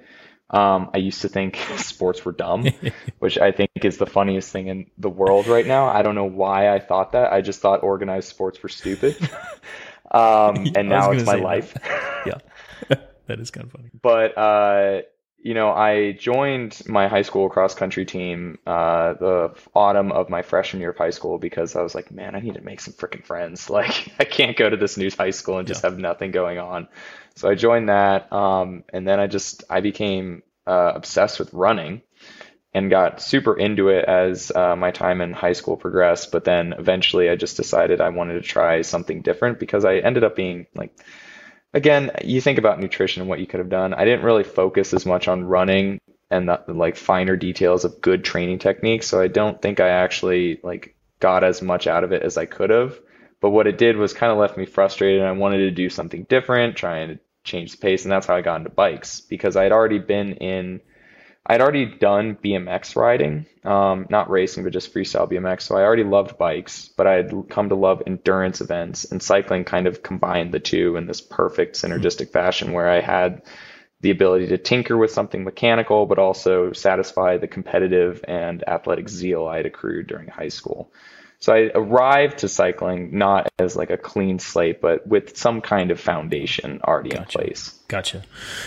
[0.51, 2.67] Um, I used to think sports were dumb,
[3.19, 5.89] which I think is the funniest thing in the world right now.
[5.89, 7.33] I don't know why I thought that.
[7.33, 9.17] I just thought organized sports were stupid.
[10.11, 11.45] um, and now it's my say that.
[11.45, 11.75] life.
[12.27, 12.39] Yeah,
[13.27, 13.91] that is kind of funny.
[14.01, 15.03] but uh,
[15.41, 20.43] you know, I joined my high school cross country team uh, the autumn of my
[20.43, 22.95] freshman year of high school because I was like, man, I need to make some
[22.95, 23.71] freaking friends.
[23.71, 25.91] Like, I can't go to this new high school and just Yeah.
[25.91, 26.89] have nothing going on.
[27.39, 32.03] So I joined that, um, and then I just I became uh, obsessed with running
[32.75, 36.33] and got super into it as uh, my time in high school progressed.
[36.33, 40.25] But then eventually, I just decided I wanted to try something different because I ended
[40.25, 40.99] up being like
[41.73, 43.95] again, you think about nutrition and what you could have done.
[43.95, 46.01] I didn't really focus as much on running
[46.33, 50.59] and the like finer details of good training techniques, so I don't think I actually
[50.65, 52.99] like got as much out of it as I could have.
[53.41, 55.89] But what it did was kind of left me frustrated and I wanted to do
[55.89, 59.57] something different, trying to change the pace, and that's how I got into bikes because
[59.57, 60.81] I had already been in
[61.51, 65.63] I'd already done BMX riding, um, not racing, but just freestyle BMX.
[65.63, 69.65] So I already loved bikes, but I had come to love endurance events, and cycling
[69.65, 73.43] kind of combined the two in this perfect synergistic fashion where I had
[74.03, 79.47] the ability to tinker with something mechanical, but also satisfy the competitive and athletic zeal
[79.47, 80.93] I had accrued during high school.
[81.41, 85.93] So I arrived to cycling not as like a clean slate, but with some kind
[85.93, 87.79] of foundation already in place.
[87.87, 88.25] Gotcha.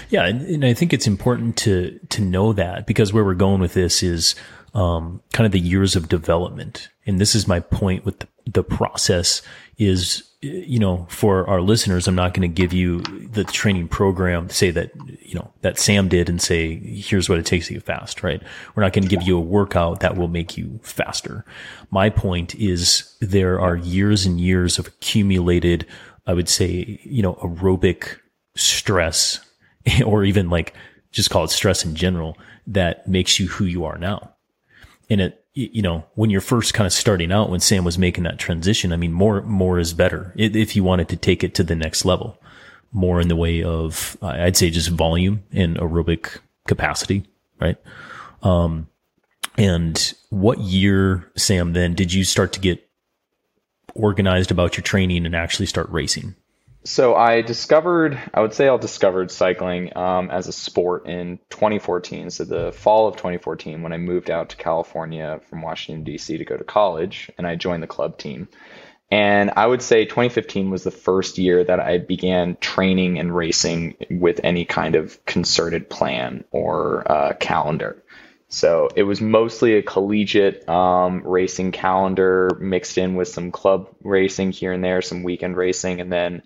[0.09, 3.59] Yeah, and, and I think it's important to to know that because where we're going
[3.59, 4.35] with this is
[4.73, 8.63] um, kind of the years of development, and this is my point with the, the
[8.63, 9.41] process.
[9.77, 14.47] Is you know for our listeners, I'm not going to give you the training program
[14.47, 17.73] to say that you know that Sam did and say here's what it takes to
[17.73, 18.23] get fast.
[18.23, 18.41] Right?
[18.75, 21.45] We're not going to give you a workout that will make you faster.
[21.89, 25.85] My point is there are years and years of accumulated,
[26.27, 28.17] I would say, you know, aerobic
[28.55, 29.39] stress
[30.05, 30.73] or even like
[31.11, 34.30] just call it stress in general that makes you who you are now.
[35.11, 38.23] And it, you know, when you're first kind of starting out, when Sam was making
[38.23, 41.63] that transition, I mean, more, more is better if you wanted to take it to
[41.63, 42.41] the next level,
[42.93, 47.25] more in the way of, I'd say just volume and aerobic capacity,
[47.59, 47.75] right?
[48.41, 48.87] Um,
[49.57, 52.87] and what year, Sam, then did you start to get
[53.93, 56.35] organized about your training and actually start racing?
[56.83, 62.31] So I discovered, I would say I'll discovered cycling um, as a sport in 2014.
[62.31, 66.39] So the fall of 2014, when I moved out to California from Washington D.C.
[66.39, 68.47] to go to college, and I joined the club team.
[69.11, 73.97] And I would say 2015 was the first year that I began training and racing
[74.09, 78.01] with any kind of concerted plan or uh, calendar.
[78.47, 84.51] So it was mostly a collegiate um, racing calendar mixed in with some club racing
[84.51, 86.01] here and there, some weekend racing.
[86.01, 86.41] And then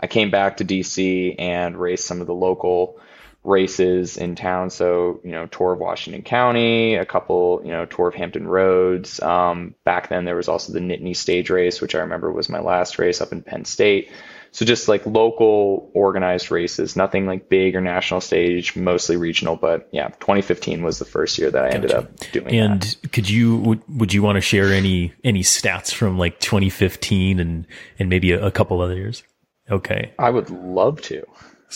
[0.00, 2.98] I came back to DC and raced some of the local
[3.42, 4.70] races in town.
[4.70, 9.20] So, you know, tour of Washington County, a couple, you know, tour of Hampton Roads.
[9.20, 12.60] Um, back then, there was also the Nittany stage race, which I remember was my
[12.60, 14.10] last race up in Penn State.
[14.52, 19.54] So just like local organized races, nothing like big or national stage, mostly regional.
[19.54, 21.76] But yeah, 2015 was the first year that I gotcha.
[21.76, 22.54] ended up doing.
[22.54, 22.58] It.
[22.58, 23.12] And that.
[23.12, 27.66] could you would, would you want to share any any stats from like 2015 and
[27.98, 29.22] and maybe a, a couple other years?
[29.70, 31.24] Okay, I would love to.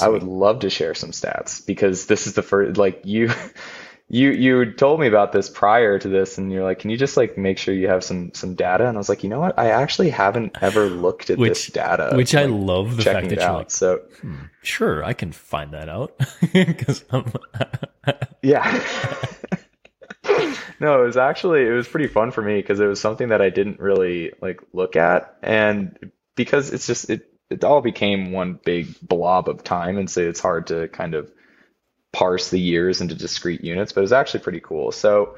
[0.00, 3.30] I would love to share some stats because this is the first like you
[4.08, 7.16] you you told me about this prior to this and you're like can you just
[7.16, 8.88] like make sure you have some some data?
[8.88, 9.58] And I was like you know what?
[9.58, 13.28] I actually haven't ever looked at which, this data which like, I love the fact
[13.28, 13.58] that you're out.
[13.58, 16.18] like so hmm, sure I can find that out.
[16.52, 17.04] Cuz
[18.42, 18.84] yeah.
[20.80, 23.40] No it was actually it was pretty fun for me because it was something that
[23.40, 28.58] I didn't really like look at and because it's just it it all became one
[28.64, 31.30] big blob of time, and so it's hard to kind of
[32.12, 34.92] parse the years into discrete units, but it's actually pretty cool.
[34.92, 35.36] So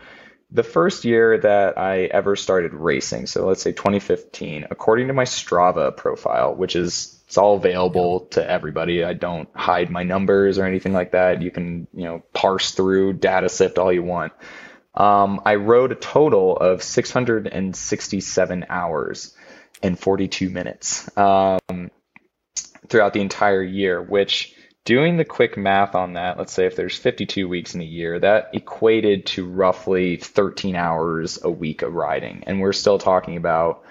[0.50, 5.24] the first year that I ever started racing, so let's say 2015, according to my
[5.24, 9.02] Strava profile, which is it's all available to everybody.
[9.02, 11.42] I don't hide my numbers or anything like that.
[11.42, 14.32] You can, you know, parse through, data sift all you want.
[14.94, 19.34] Um, I rode a total of 667 hours
[19.82, 21.10] and 42 minutes.
[21.18, 21.90] Um,
[22.88, 26.96] throughout the entire year, which doing the quick math on that, let's say if there's
[26.96, 32.44] 52 weeks in a year, that equated to roughly 13 hours a week of riding.
[32.46, 33.82] And we're still talking about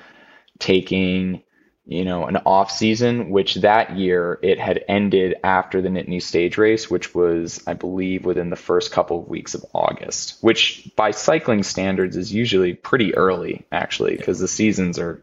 [0.58, 1.44] taking,
[1.86, 6.58] you know, an off season, which that year it had ended after the Nittany stage
[6.58, 11.12] race, which was, I believe, within the first couple of weeks of August, which by
[11.12, 15.22] cycling standards is usually pretty early, actually, because the seasons are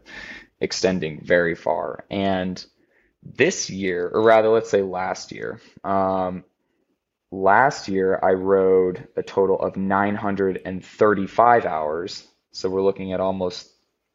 [0.61, 2.05] extending very far.
[2.11, 2.63] And
[3.25, 6.43] this year, or rather, let's say last year, um,
[7.31, 12.27] last year I rode a total of 935 hours.
[12.51, 13.69] So we're looking at almost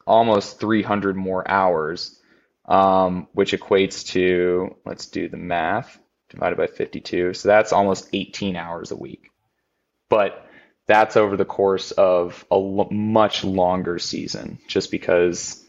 [0.06, 2.20] almost 300 more hours,
[2.64, 5.98] um, which equates to let's do the math
[6.30, 7.34] divided by 52.
[7.34, 9.30] So that's almost 18 hours a week.
[10.08, 10.46] But
[10.86, 12.58] that's over the course of a
[12.90, 15.62] much longer season, just because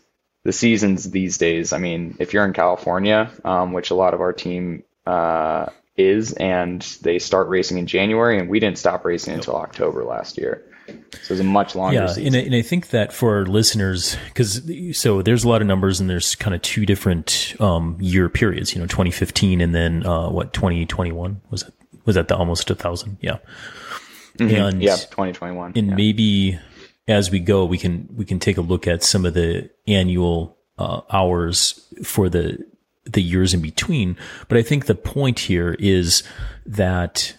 [0.49, 1.73] the seasons these days.
[1.73, 6.33] I mean, if you're in California, um, which a lot of our team uh, is,
[6.33, 10.65] and they start racing in January, and we didn't stop racing until October last year.
[11.21, 11.99] So it's a much longer.
[11.99, 12.25] Yeah, season.
[12.25, 14.63] and I, and I think that for our listeners, because
[14.97, 18.73] so there's a lot of numbers, and there's kind of two different um, year periods.
[18.73, 21.73] You know, 2015, and then uh, what 2021 was it?
[22.05, 23.19] Was that the almost a thousand?
[23.21, 23.37] Yeah.
[24.39, 24.55] Mm-hmm.
[24.55, 25.73] And yeah, 2021.
[25.75, 25.93] And yeah.
[25.93, 26.59] maybe
[27.09, 30.57] as we go, we can we can take a look at some of the annual
[30.77, 32.57] uh, hours for the
[33.05, 34.15] the years in between.
[34.47, 36.23] But I think the point here is
[36.65, 37.35] that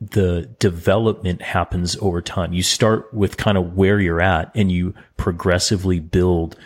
[0.00, 2.52] the development happens over time.
[2.52, 6.56] You start with kind of where you're at and you progressively build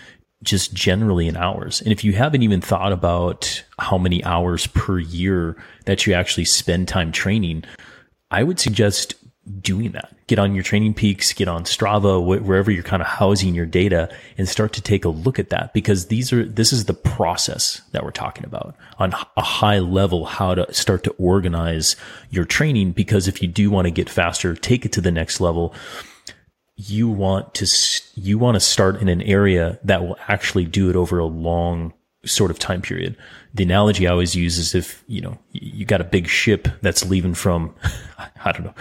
[0.42, 1.82] just generally in hours.
[1.82, 6.46] And if you haven't even thought about how many hours per year that you actually
[6.46, 7.64] spend time training,
[8.30, 9.14] I would suggest
[9.60, 10.14] doing that.
[10.26, 14.08] Get on your TrainingPeaks, get on Strava, wh- wherever you're kind of housing your data
[14.36, 17.80] and start to take a look at that because these are, this is the process
[17.92, 21.96] that we're talking about on a high level, how to start to organize
[22.30, 22.92] your training.
[22.92, 25.74] Because if you do want to get faster, take it to the next level.
[26.76, 27.66] You want to,
[28.14, 31.94] you want to start in an area that will actually do it over a long
[32.26, 33.16] sort of time period.
[33.54, 37.04] The analogy I always use is if, you know, you got a big ship that's
[37.06, 37.74] leaving from,
[38.44, 38.74] I don't know,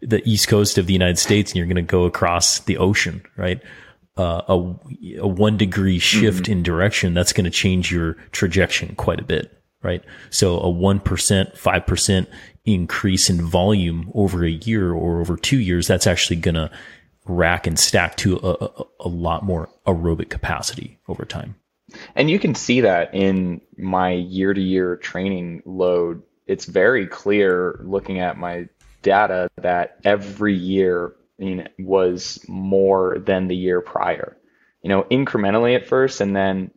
[0.00, 3.22] the east coast of the United States and you're going to go across the ocean,
[3.36, 3.60] right?
[4.16, 4.54] Uh, a,
[5.20, 6.52] a one degree shift mm-hmm.
[6.52, 10.04] in direction, that's going to change your trajectory quite a bit, right?
[10.30, 12.26] So a 1%, 5%
[12.64, 16.70] increase in volume over a year or over two years, that's actually going to
[17.24, 21.54] rack and stack to a, a, a lot more aerobic capacity over time.
[22.14, 26.22] And you can see that in my year to year training load.
[26.46, 28.68] It's very clear looking at my
[29.02, 34.36] data that every year you know, was more than the year prior.
[34.82, 36.70] You know, incrementally at first, and then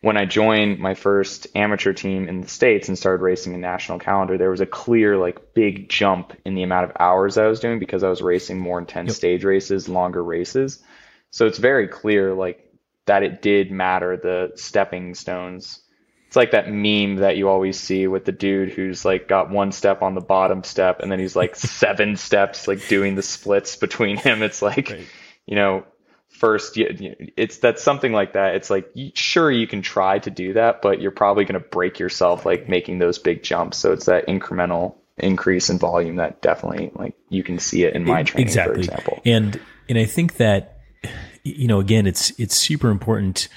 [0.00, 3.98] when I joined my first amateur team in the States and started racing a national
[3.98, 7.58] calendar, there was a clear, like, big jump in the amount of hours I was
[7.58, 9.16] doing because I was racing more intense yep.
[9.16, 10.82] stage races, longer races.
[11.30, 12.67] So it's very clear, like,
[13.08, 15.80] that it did matter the stepping stones.
[16.28, 19.72] It's like that meme that you always see with the dude who's like got one
[19.72, 23.76] step on the bottom step and then he's like seven steps like doing the splits
[23.76, 24.42] between him.
[24.42, 25.06] It's like, right.
[25.46, 25.84] you know,
[26.28, 30.80] first it's that's something like that it's like sure you can try to do that
[30.82, 34.26] but you're probably going to break yourself like making those big jumps so it's that
[34.28, 38.74] incremental increase in volume that definitely like you can see it in my training exactly.
[38.74, 40.78] for example and and i think that
[41.56, 43.48] you know again it's it's super important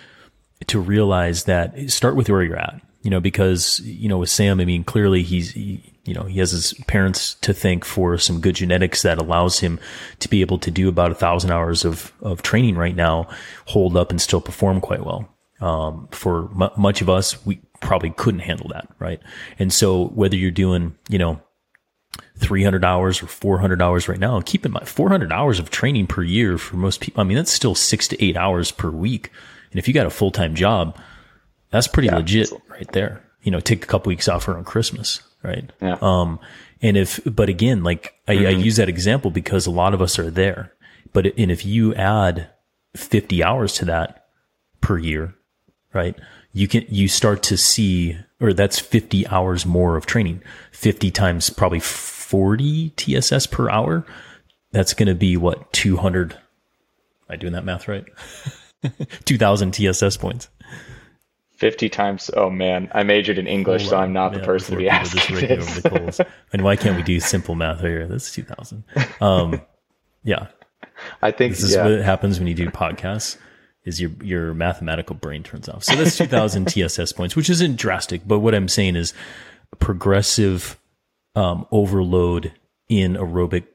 [0.68, 4.60] to realize that start with where you're at you know because you know with sam
[4.60, 8.42] i mean clearly he's he, you know, he has his parents to thank for some
[8.42, 9.80] good genetics that allows him
[10.20, 13.28] to be able to do about a thousand hours of, of training right now,
[13.66, 15.30] hold up and still perform quite well.
[15.60, 19.20] Um, for m- much of us, we probably couldn't handle that, right?
[19.60, 21.40] And so whether you're doing, you know,
[22.42, 26.24] 300 hours or 400 hours right now, keep in mind 400 hours of training per
[26.24, 27.22] year for most people.
[27.22, 29.32] I mean, that's still six to eight hours per week.
[29.72, 30.98] And if you got a full time job,
[31.70, 33.24] that's pretty yeah, legit right there.
[33.44, 35.72] You know, take a couple weeks off around Christmas right?
[35.82, 35.98] Yeah.
[36.02, 36.40] Um,
[36.82, 38.48] and if, but again, like I, mm-hmm.
[38.48, 40.74] I use that example because a lot of us are there.
[41.14, 42.50] But and if you add
[42.96, 44.28] 50 hours to that
[44.80, 45.36] per year,
[45.94, 46.16] right?
[46.54, 50.42] You can you start to see, or that's 50 hours more of training.
[50.72, 54.06] 50 times probably 40 TSS per hour.
[54.72, 56.34] That's going to be what 200.
[56.34, 56.40] Am
[57.30, 58.06] I doing that math right?
[59.26, 60.50] 2000 TSS points.
[61.58, 62.32] 50 times.
[62.36, 66.20] Oh man, I majored in English, so I'm not the person to be asking this.
[66.52, 68.08] and why can't we do simple math here?
[68.08, 68.84] That's 2000.
[69.22, 69.62] Um,
[70.24, 70.48] yeah.
[71.22, 71.88] I think this is yeah.
[71.88, 73.38] what happens when you do podcasts
[73.84, 75.84] is your, your mathematical brain turns off.
[75.84, 79.14] So that's 2000 TSS points, which isn't drastic, but what I'm saying is
[79.80, 80.78] progressive,
[81.36, 82.54] um, overload
[82.90, 83.66] in aerobic,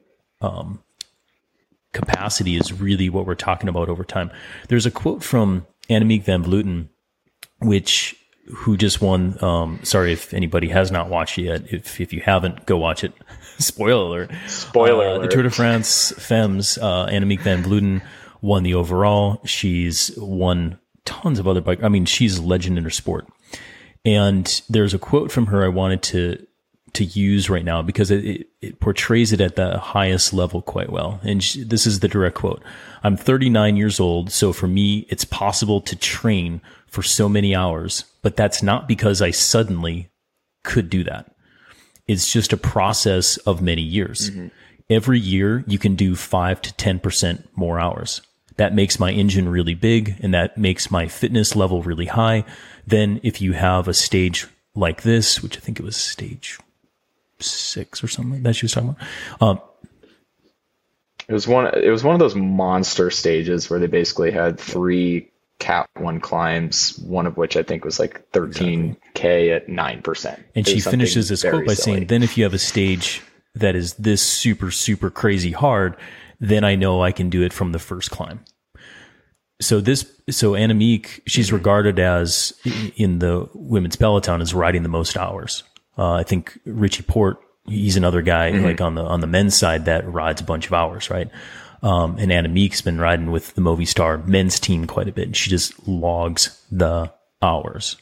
[0.40, 0.83] um,
[1.92, 4.31] capacity is really what we're talking about over time.
[4.69, 6.88] There's a quote from Annemiek van Vleuten
[7.61, 8.16] which
[8.55, 9.42] who just won.
[9.42, 11.73] Um, sorry if anybody has not watched it yet.
[11.73, 13.12] If if you haven't, go watch it.
[13.59, 14.31] Spoiler alert!
[14.47, 15.23] Spoiler uh, alert!
[15.23, 18.03] The Tour de France Femmes, uh, Annemiek van Vleuten
[18.46, 19.40] won the overall.
[19.44, 21.82] She's won tons of other bike.
[21.82, 23.26] I mean, she's a legend in her sport.
[24.04, 26.46] And there's a quote from her I wanted to
[26.92, 30.88] to use right now because it, it, it portrays it at the highest level quite
[30.88, 31.20] well.
[31.22, 32.62] And she, this is the direct quote.
[33.04, 38.04] I'm 39 years old, so for me, it's possible to train for so many hours,
[38.22, 40.09] but that's not because I suddenly
[40.64, 41.35] could do that.
[42.06, 44.30] It's just a process of many years.
[44.30, 44.46] Mm-hmm.
[44.88, 48.22] Every year you can do five to 10% more hours.
[48.57, 52.45] That makes my engine really big and that makes my fitness level really high.
[52.87, 56.59] Then if you have a stage like this, which I think it was stage
[57.38, 59.61] six or something that she was talking about, um,
[61.29, 61.66] it was one.
[61.75, 66.99] It was one of those monster stages where they basically had three cat one climbs,
[66.99, 69.53] one of which I think was like 13k exactly.
[69.53, 70.45] at nine percent.
[70.55, 71.97] And she finishes this quote by silly.
[71.97, 73.23] saying, "Then if you have a stage
[73.57, 75.97] that is this super super crazy hard,
[76.40, 78.44] then I know I can do it from the first climb."
[79.61, 82.53] So this, so Annemiek, she's regarded as
[82.96, 85.62] in the women's peloton as riding the most hours.
[85.96, 88.64] Uh, I think Richie Porte, he's another guy mm-hmm.
[88.64, 91.31] like on the on the men's side that rides a bunch of hours, right?
[91.83, 95.27] Um, and Annemiek's been riding with the Movistar men's team quite a bit.
[95.27, 97.96] And she just logs the hours.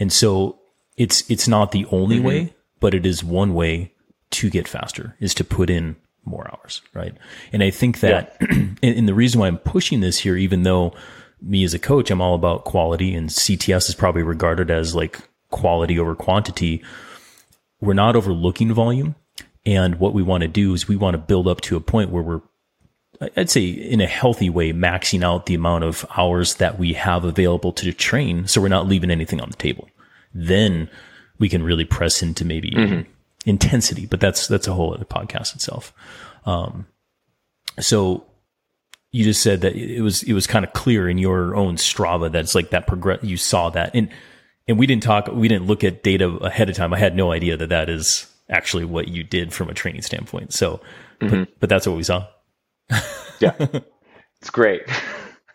[0.00, 0.58] And so
[0.96, 2.26] it's, it's not the only mm-hmm.
[2.26, 3.92] way, but it is one way
[4.32, 6.82] to get faster is to put in more hours.
[6.92, 7.14] Right.
[7.52, 8.66] And I think that, yeah.
[8.82, 10.94] and, the reason why I'm pushing this here, even though
[11.40, 15.18] me as a coach, I'm all about quality and CTS is probably regarded as like
[15.50, 16.82] quality over quantity.
[17.80, 19.14] We're not overlooking volume.
[19.66, 22.10] And what we want to do is we want to build up to a point
[22.10, 22.42] where we're
[23.36, 27.24] I'd say in a healthy way, maxing out the amount of hours that we have
[27.24, 28.46] available to train.
[28.48, 29.88] So we're not leaving anything on the table.
[30.34, 30.90] Then
[31.38, 33.10] we can really press into maybe mm-hmm.
[33.44, 35.92] Intensity, but that's, that's a whole other podcast itself.
[36.46, 36.86] Um,
[37.80, 38.24] so
[39.10, 42.30] you just said that it was, it was kind of clear in your own Strava
[42.32, 43.90] that it's like that progress, you saw that.
[43.94, 44.08] And,
[44.66, 46.94] and we didn't talk, we didn't look at data ahead of time.
[46.94, 50.52] I had no idea that that is actually what you did from a training standpoint.
[50.52, 50.80] So,
[51.20, 51.40] mm-hmm.
[51.40, 52.26] but, but that's what we saw
[53.40, 53.54] yeah,
[54.40, 54.82] it's great.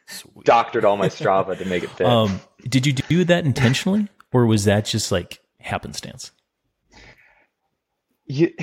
[0.08, 0.46] Sweet.
[0.46, 2.08] Doctored all my Strava to make it fit.
[2.08, 6.32] Um, did you do that intentionally, or was that just like happenstance?
[8.30, 8.54] You,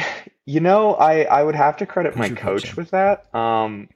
[0.47, 3.35] you know, I I would have to credit my coach with that.
[3.35, 3.89] Um,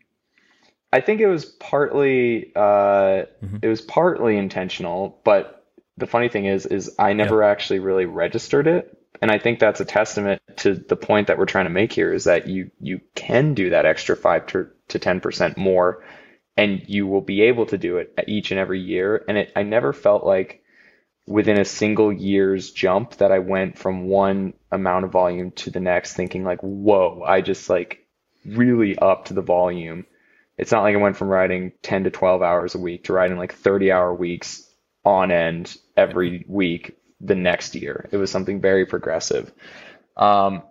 [0.93, 2.61] I think it was partly uh,
[3.43, 3.57] mm-hmm.
[3.63, 5.65] it was partly intentional, but
[5.97, 7.53] the funny thing is, is I never yep.
[7.53, 11.47] actually really registered it and I think that's a testament to the point that we're
[11.47, 14.99] trying to make here is that you you can do that extra five to to
[14.99, 16.03] ten percent more
[16.57, 19.25] and you will be able to do it each and every year.
[19.29, 20.60] And it, I never felt like
[21.31, 25.79] within a single year's jump that I went from one amount of volume to the
[25.79, 28.05] next thinking like, whoa, I just like
[28.45, 30.07] really upped the volume.
[30.59, 33.39] It's not like I went from riding 10 to 12 hours a week to riding
[33.39, 34.69] like 30 hour weeks
[35.05, 38.09] on end every week the next year.
[38.11, 39.53] It was something very progressive.
[40.17, 40.65] Um,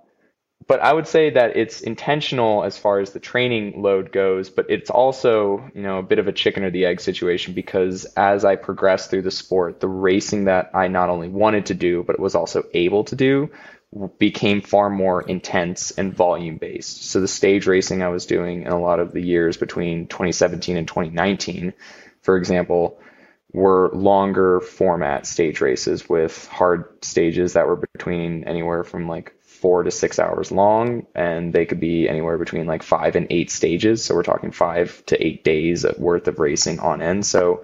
[0.69, 4.67] but I would say that it's intentional as far as the training load goes, but
[4.69, 8.45] it's also, you know, a bit of a chicken or the egg situation because as
[8.45, 12.19] I progressed through the sport, the racing that I not only wanted to do, but
[12.19, 13.49] was also able to do
[14.19, 17.05] became far more intense and volume based.
[17.05, 20.77] So the stage racing I was doing in a lot of the years between 2017
[20.77, 21.73] and 2019,
[22.21, 22.99] for example,
[23.51, 29.83] were longer format stage races with hard stages that were between anywhere from like four
[29.83, 34.03] to six hours long, and they could be anywhere between like five and eight stages.
[34.03, 37.25] So we're talking five to eight days worth of racing on end.
[37.25, 37.63] So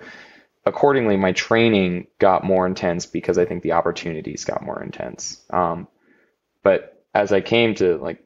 [0.66, 5.42] accordingly, my training got more intense because I think the opportunities got more intense.
[5.50, 5.88] Um,
[6.64, 8.24] but as I came to like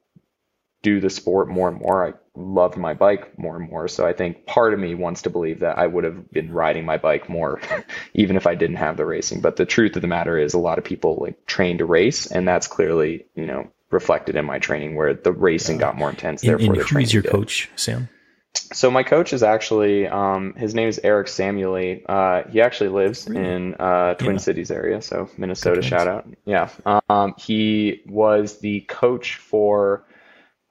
[0.82, 3.88] do the sport more and more, I loved my bike more and more.
[3.88, 6.86] So I think part of me wants to believe that I would have been riding
[6.86, 7.62] my bike more,
[8.14, 9.42] even if I didn't have the racing.
[9.42, 12.26] But the truth of the matter is, a lot of people like train to race,
[12.26, 15.88] and that's clearly you know reflected in my training where the racing yeah.
[15.88, 16.42] got more intense.
[16.42, 17.32] Therefore, and, the who's your did.
[17.32, 18.10] coach, Sam?
[18.56, 22.04] So my coach is actually um, his name is Eric Samueli.
[22.08, 24.38] Uh, he actually lives in uh, Twin yeah.
[24.38, 25.82] Cities area, so Minnesota.
[25.82, 26.70] Shout out, yeah.
[27.10, 30.06] Um, he was the coach for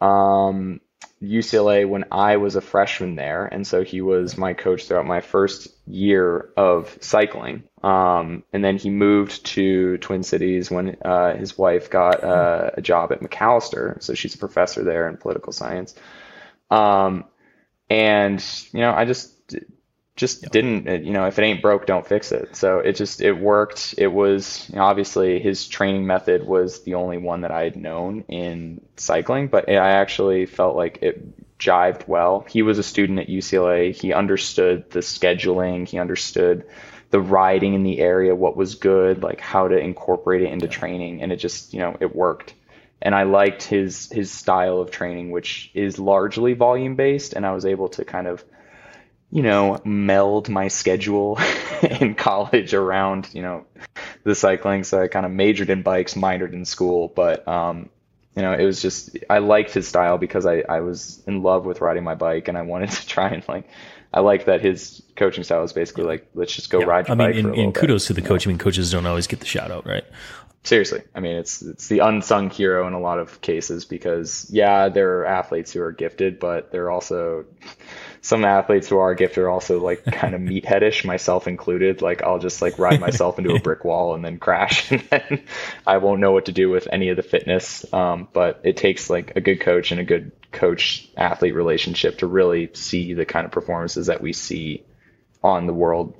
[0.00, 0.80] um,
[1.22, 5.20] UCLA when I was a freshman there, and so he was my coach throughout my
[5.20, 7.64] first year of cycling.
[7.82, 12.82] Um, and then he moved to Twin Cities when uh, his wife got uh, a
[12.82, 15.94] job at Macalester, so she's a professor there in political science.
[16.70, 17.24] Um,
[17.90, 19.32] and you know, I just
[20.18, 20.48] just yeah.
[20.50, 22.56] didn't uh, you know if it ain't broke don't fix it.
[22.56, 23.94] So it just it worked.
[23.96, 27.76] It was you know, obviously his training method was the only one that i had
[27.76, 31.22] known in cycling but i actually felt like it
[31.58, 32.44] jived well.
[32.48, 35.88] He was a student at ucla he understood the scheduling.
[35.88, 36.66] He understood
[37.10, 40.72] the riding in the area what was good like how to incorporate it into yeah.
[40.72, 41.22] training.
[41.22, 42.54] And it just you know it worked.
[43.00, 47.52] And I liked his his style of training, which is largely volume based, and I
[47.52, 48.44] was able to kind of
[49.30, 51.38] you know, meld my schedule
[52.00, 53.66] in college around, you know,
[54.24, 54.84] the cycling.
[54.84, 57.90] So I kind of majored in bikes, minored in school, but, um,
[58.34, 61.66] you know, it was just, I liked his style because I, I was in love
[61.66, 63.68] with riding my bike and I wanted to try and like,
[64.12, 66.86] I like that his coaching style is basically like, let's just go yeah.
[66.86, 67.58] ride your I mean, bike.
[67.58, 68.46] and, kudos to the coach.
[68.46, 70.04] I mean, coaches don't always get the shout out, right?
[70.64, 71.02] Seriously.
[71.14, 75.18] I mean, it's, it's the unsung hero in a lot of cases because yeah, there
[75.18, 77.44] are athletes who are gifted, but they're also,
[78.20, 82.02] some athletes who are gifted are also like kind of meatheadish, myself included.
[82.02, 85.44] Like I'll just like ride myself into a brick wall and then crash, and then
[85.86, 87.90] I won't know what to do with any of the fitness.
[87.92, 92.26] Um, but it takes like a good coach and a good coach athlete relationship to
[92.26, 94.84] really see the kind of performances that we see
[95.42, 96.14] on the world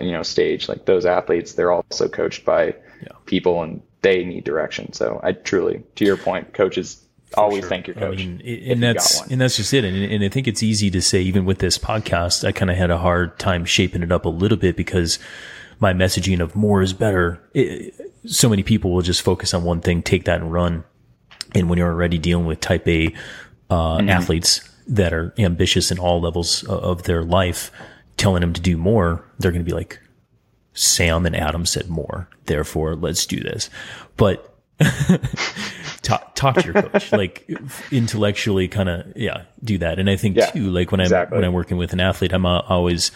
[0.00, 0.68] you know stage.
[0.68, 3.12] Like those athletes, they're also coached by yeah.
[3.26, 4.92] people and they need direction.
[4.92, 7.04] So I truly, to your point, coaches
[7.34, 7.68] always sure.
[7.68, 8.20] thank your coach.
[8.20, 9.84] I mean, and that's and that's just it.
[9.84, 12.76] And, and I think it's easy to say, even with this podcast, I kind of
[12.76, 15.18] had a hard time shaping it up a little bit because
[15.80, 17.40] my messaging of more is better.
[17.54, 17.94] It,
[18.26, 20.84] so many people will just focus on one thing, take that and run.
[21.54, 23.14] And when you're already dealing with type A
[23.68, 24.08] uh, mm-hmm.
[24.08, 27.70] athletes that are ambitious in all levels of their life,
[28.16, 30.00] telling them to do more, they're going to be like,
[30.74, 32.28] Sam and Adam said more.
[32.46, 33.68] Therefore, let's do this.
[34.16, 34.56] But
[36.02, 37.48] talk, talk to your coach, like
[37.90, 39.98] intellectually kind of, yeah, do that.
[39.98, 41.00] And I think yeah, too, like when.
[41.00, 43.10] I'm, when I'm working with an athlete, I'm uh, always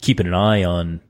[0.00, 1.00] keeping an eye on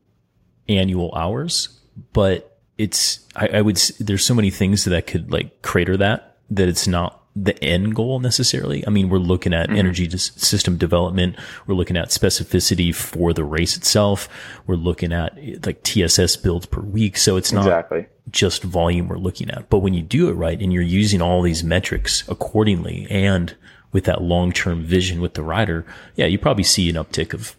[0.69, 1.81] annual hours,
[2.13, 6.69] but it's, I, I would, there's so many things that could like crater that, that
[6.69, 8.85] it's not the end goal necessarily.
[8.87, 9.79] I mean, we're looking at mm-hmm.
[9.79, 11.37] energy system development.
[11.67, 14.29] We're looking at specificity for the race itself.
[14.67, 17.17] We're looking at like TSS builds per week.
[17.17, 18.07] So it's not exactly.
[18.31, 19.71] just volume we're looking at.
[19.71, 23.55] But when you do it right and you're using all these metrics accordingly and
[23.93, 25.85] with that long-term vision with the rider,
[26.17, 27.57] yeah, you probably see an uptick of,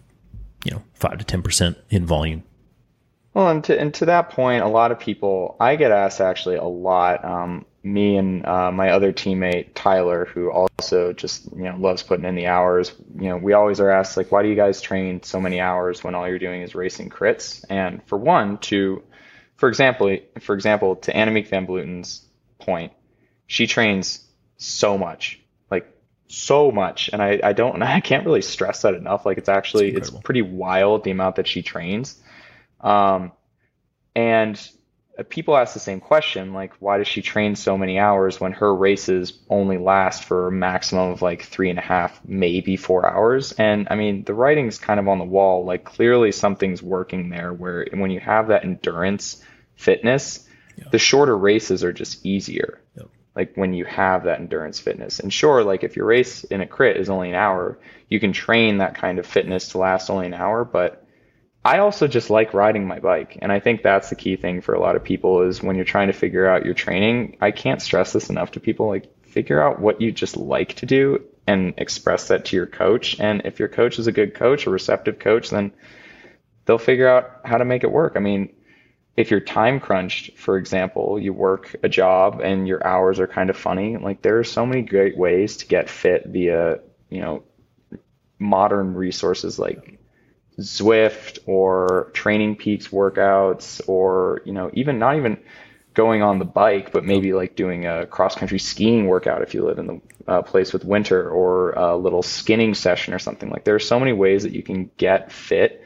[0.64, 2.44] you know, five to 10% in volume.
[3.34, 6.56] Well, and to, and to that point, a lot of people, I get asked actually
[6.56, 11.76] a lot, um, me and uh, my other teammate Tyler, who also just you know
[11.78, 12.94] loves putting in the hours.
[13.20, 16.04] You know, we always are asked like, why do you guys train so many hours
[16.04, 17.66] when all you're doing is racing crits?
[17.70, 19.04] And for one, to
[19.62, 22.28] for example, for example, to Annemiek van Vleuten's
[22.58, 22.94] point,
[23.46, 24.28] she trains
[24.58, 25.86] so much, like
[26.28, 27.12] so much.
[27.14, 29.24] And I, I don't, I can't really stress that enough.
[29.24, 32.20] Like it's actually, it's, it's pretty wild the amount that she trains.
[32.80, 33.34] Um,
[34.16, 34.60] and
[35.30, 38.74] people ask the same question, like, why does she train so many hours when her
[38.74, 43.52] races only last for a maximum of like three and a half, maybe four hours?
[43.54, 45.66] And I mean, the writing's kind of on the wall.
[45.66, 49.44] Like, clearly something's working there where when you have that endurance
[49.76, 50.48] fitness,
[50.78, 50.86] yeah.
[50.92, 52.82] the shorter races are just easier.
[52.96, 53.10] Yep.
[53.36, 55.20] Like when you have that endurance fitness.
[55.20, 58.34] And sure, like if your race in a crit is only an hour, you can
[58.34, 61.06] train that kind of fitness to last only an hour, but
[61.64, 63.38] I also just like riding my bike.
[63.42, 65.86] And I think that's the key thing for a lot of people is when you're
[65.86, 69.62] trying to figure out your training, I can't stress this enough to people like figure
[69.62, 73.20] out what you just like to do and express that to your coach.
[73.20, 75.72] And if your coach is a good coach, a receptive coach, then
[76.66, 78.14] they'll figure out how to make it work.
[78.16, 78.54] I mean,
[79.16, 83.50] if you're time crunched, for example, you work a job and your hours are kind
[83.50, 87.44] of funny, like there are so many great ways to get fit via, you know,
[88.40, 90.00] modern resources like
[90.62, 95.38] Zwift or TrainingPeaks workouts or, you know, even not even
[95.94, 99.66] going on the bike, but maybe like doing a cross country skiing workout if you
[99.66, 103.50] live in the uh, place with winter or a little skinning session or something.
[103.50, 105.84] Like there are so many ways that you can get fit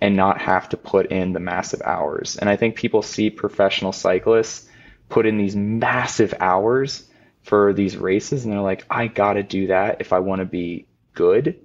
[0.00, 2.36] and not have to put in the massive hours.
[2.36, 4.68] And I think people see professional cyclists
[5.08, 7.04] put in these massive hours
[7.42, 10.44] for these races and they're like, I got to do that if I want to
[10.44, 11.58] be good.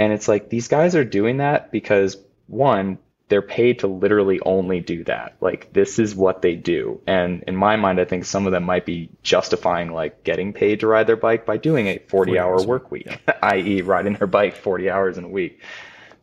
[0.00, 2.98] And it's like these guys are doing that because one,
[3.28, 5.36] they're paid to literally only do that.
[5.42, 7.02] Like this is what they do.
[7.06, 10.80] And in my mind, I think some of them might be justifying like getting paid
[10.80, 13.82] to ride their bike by doing a 40 hour work week, i.e.
[13.82, 15.60] riding their bike 40 hours in a week.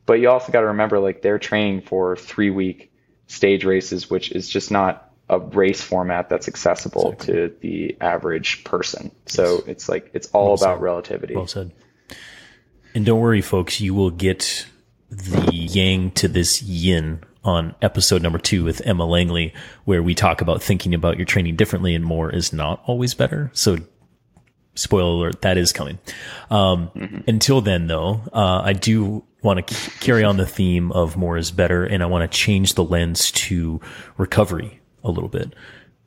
[0.08, 2.92] But you also got to remember like they're training for three week
[3.28, 7.34] stage races, which is just not a race format that's accessible exactly.
[7.34, 9.12] to the average person.
[9.28, 9.64] So yes.
[9.68, 11.36] it's like it's all well about relativity.
[11.36, 11.72] Well said.
[12.98, 14.66] And don't worry, folks, you will get
[15.12, 19.54] the yang to this yin on episode number two with Emma Langley,
[19.86, 23.52] where we talk about thinking about your training differently and more is not always better.
[23.54, 23.78] So,
[24.74, 26.00] spoiler alert, that is coming.
[26.50, 27.20] Um, mm-hmm.
[27.30, 31.38] Until then, though, uh, I do want to c- carry on the theme of more
[31.38, 33.80] is better, and I want to change the lens to
[34.18, 35.54] recovery a little bit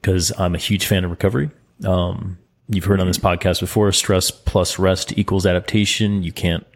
[0.02, 1.52] because I'm a huge fan of recovery.
[1.84, 2.38] Um,
[2.68, 6.24] you've heard on this podcast before stress plus rest equals adaptation.
[6.24, 6.66] You can't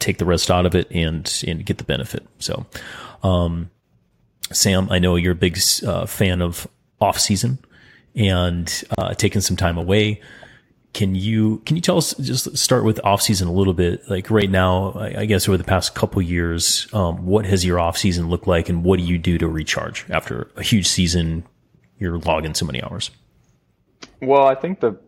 [0.00, 2.26] take the rest out of it and and get the benefit.
[2.38, 2.66] So,
[3.22, 3.70] um,
[4.52, 6.66] Sam, I know you're a big uh, fan of
[7.00, 7.58] off season
[8.14, 10.20] and uh, taking some time away.
[10.92, 14.02] Can you can you tell us just start with off season a little bit?
[14.10, 17.78] Like right now, I, I guess over the past couple years, um, what has your
[17.78, 21.44] off season looked like, and what do you do to recharge after a huge season?
[21.98, 23.10] You're logging so many hours.
[24.20, 24.98] Well, I think the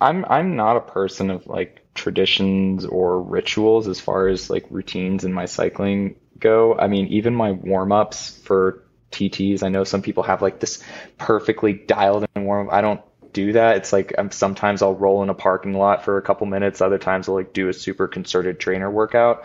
[0.00, 5.24] I'm I'm not a person of like traditions or rituals as far as like routines
[5.24, 6.78] in my cycling go.
[6.78, 10.82] I mean, even my warm ups for TTs, I know some people have like this
[11.18, 12.74] perfectly dialed in warm up.
[12.74, 13.00] I don't
[13.32, 13.76] do that.
[13.76, 16.80] It's like I'm, sometimes I'll roll in a parking lot for a couple minutes.
[16.80, 19.44] Other times I'll like do a super concerted trainer workout.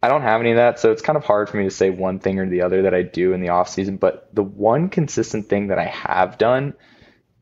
[0.00, 1.90] I don't have any of that, so it's kind of hard for me to say
[1.90, 3.96] one thing or the other that I do in the off season.
[3.96, 6.74] But the one consistent thing that I have done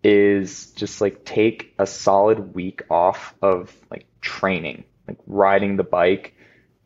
[0.06, 6.32] is just like take a solid week off of like training, like riding the bike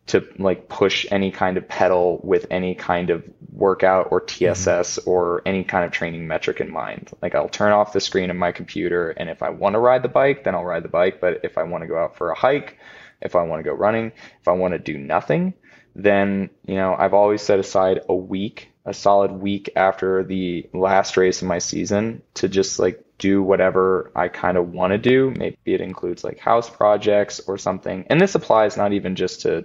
[0.07, 5.11] to like push any kind of pedal with any kind of workout or TSS mm-hmm.
[5.11, 7.11] or any kind of training metric in mind.
[7.21, 10.03] Like I'll turn off the screen of my computer and if I want to ride
[10.03, 11.21] the bike, then I'll ride the bike.
[11.21, 12.79] But if I want to go out for a hike,
[13.21, 15.53] if I want to go running, if I want to do nothing,
[15.95, 21.19] then, you know, I've always set aside a week, a solid week after the last
[21.19, 25.31] race of my season to just like do whatever I kind of want to do.
[25.31, 28.07] Maybe it includes like house projects or something.
[28.09, 29.65] And this applies not even just to,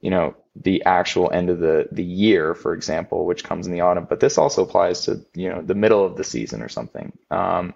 [0.00, 3.80] you know, the actual end of the the year, for example, which comes in the
[3.80, 7.16] autumn, but this also applies to, you know, the middle of the season or something.
[7.30, 7.72] Um,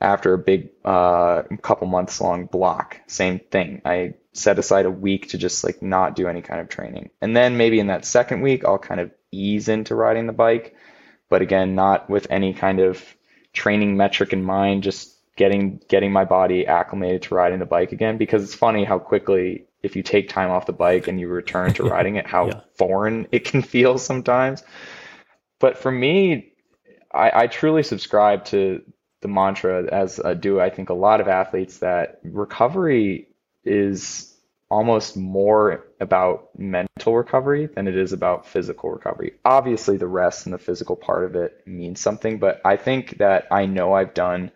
[0.00, 3.82] after a big uh, couple months long block, same thing.
[3.84, 7.10] I set aside a week to just like not do any kind of training.
[7.20, 10.74] And then maybe in that second week, I'll kind of ease into riding the bike,
[11.28, 13.02] but again, not with any kind of
[13.56, 18.18] training metric in mind, just getting getting my body acclimated to riding the bike again.
[18.18, 21.72] Because it's funny how quickly if you take time off the bike and you return
[21.74, 22.60] to riding it, how yeah.
[22.76, 24.62] foreign it can feel sometimes.
[25.58, 26.52] But for me,
[27.12, 28.82] I, I truly subscribe to
[29.22, 33.28] the mantra, as uh, do I think a lot of athletes, that recovery
[33.64, 34.35] is
[34.68, 39.34] almost more about mental recovery than it is about physical recovery.
[39.44, 43.46] Obviously, the rest and the physical part of it means something, but I think that
[43.50, 44.50] I know I've done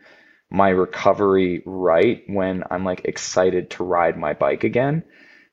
[0.50, 5.04] my recovery right when I'm like excited to ride my bike again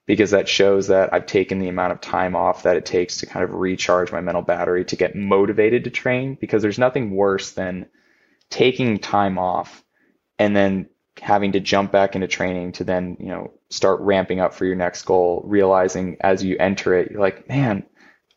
[0.08, 3.28] because that shows that I've taken the amount of time off that it takes to
[3.28, 7.52] kind of recharge my mental battery to get motivated to train because there's nothing worse
[7.52, 7.88] than
[8.50, 9.84] taking time off
[10.40, 10.90] and then
[11.22, 14.76] having to jump back into training to then, you know, start ramping up for your
[14.76, 17.84] next goal, realizing as you enter it, you're like, man,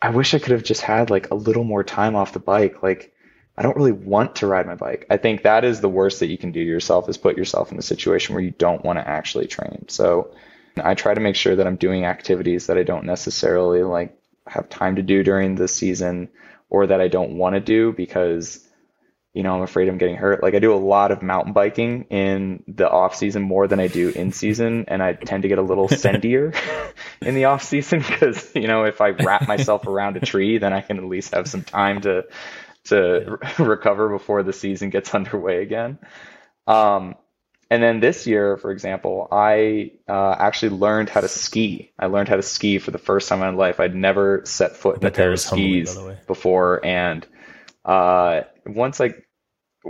[0.03, 2.83] I wish I could have just had like a little more time off the bike.
[2.83, 3.13] Like,
[3.57, 5.07] I don't really want to ride my bike.
[5.11, 7.71] I think that is the worst that you can do to yourself is put yourself
[7.71, 9.87] in a situation where you don't want to actually train.
[9.89, 10.35] So,
[10.83, 14.17] I try to make sure that I'm doing activities that I don't necessarily like
[14.47, 16.29] have time to do during the season
[16.69, 18.67] or that I don't want to do because
[19.33, 20.43] you know, I'm afraid I'm getting hurt.
[20.43, 23.87] Like I do a lot of mountain biking in the off season more than I
[23.87, 26.57] do in season, and I tend to get a little sendier
[27.23, 30.73] in the off season because you know if I wrap myself around a tree, then
[30.73, 32.25] I can at least have some time to
[32.85, 35.99] to recover before the season gets underway again.
[36.67, 37.15] Um,
[37.73, 41.93] and then this year, for example, I uh, actually learned how to ski.
[41.97, 43.79] I learned how to ski for the first time in my life.
[43.79, 47.25] I'd never set foot in a pair of skis before, and
[47.85, 49.15] uh, once I,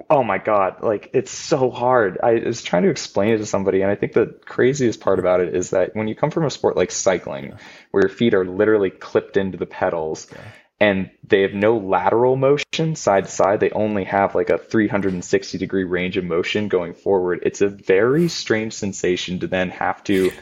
[0.09, 2.19] oh my god, like it's so hard.
[2.23, 5.41] I was trying to explain it to somebody, and I think the craziest part about
[5.41, 7.55] it is that when you come from a sport like cycling,
[7.91, 10.27] where your feet are literally clipped into the pedals.
[10.33, 10.41] Yeah
[10.81, 13.61] and they have no lateral motion side to side.
[13.61, 17.41] They only have like a 360 degree range of motion going forward.
[17.43, 20.33] It's a very strange sensation to then have to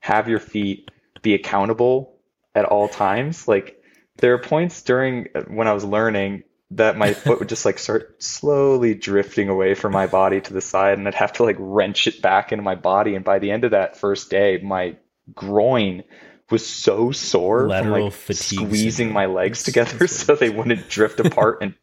[0.00, 0.90] have your feet
[1.22, 2.18] be accountable
[2.54, 3.46] at all times.
[3.46, 3.80] Like
[4.16, 6.42] there are points during uh, when I was learning
[6.72, 10.60] that my foot would just like start slowly drifting away from my body to the
[10.60, 13.14] side and I'd have to like wrench it back into my body.
[13.14, 14.96] And by the end of that first day, my
[15.32, 16.02] groin
[16.50, 21.58] was so sore Lateral from like squeezing my legs together so they wouldn't drift apart
[21.60, 21.74] and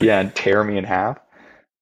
[0.00, 1.18] yeah and tear me in half.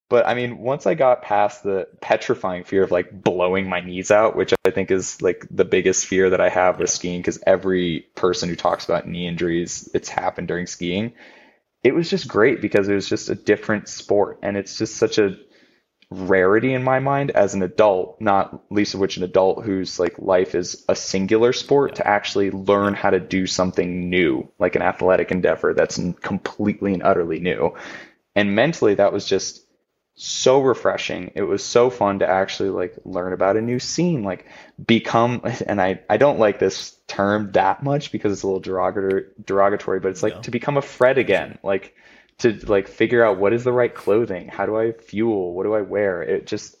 [0.09, 4.11] But i mean once i got past the petrifying fear of like blowing my knees
[4.11, 7.41] out which i think is like the biggest fear that i have with skiing because
[7.47, 11.13] every person who talks about knee injuries it's happened during skiing
[11.83, 15.17] it was just great because it was just a different sport and it's just such
[15.17, 15.37] a
[16.09, 20.17] rarity in my mind as an adult, not least of which an adult whose like
[20.19, 24.81] life is a singular sport to actually learn how to do something new, like an
[24.81, 27.75] athletic endeavor that's completely and utterly new.
[28.35, 29.65] And mentally that was just
[30.15, 31.31] so refreshing.
[31.35, 34.45] It was so fun to actually like learn about a new scene, like
[34.85, 39.25] become and I I don't like this term that much because it's a little derogatory
[39.43, 41.59] derogatory, but it's like to become a Fred again.
[41.63, 41.95] Like
[42.39, 45.73] to like figure out what is the right clothing, how do I fuel, what do
[45.73, 46.21] I wear.
[46.21, 46.75] It just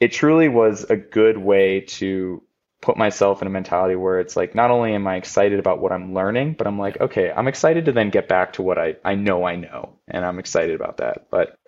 [0.00, 2.42] it truly was a good way to
[2.82, 5.92] put myself in a mentality where it's like not only am I excited about what
[5.92, 8.96] I'm learning, but I'm like, okay, I'm excited to then get back to what I,
[9.04, 9.98] I know I know.
[10.06, 11.26] And I'm excited about that.
[11.30, 11.58] But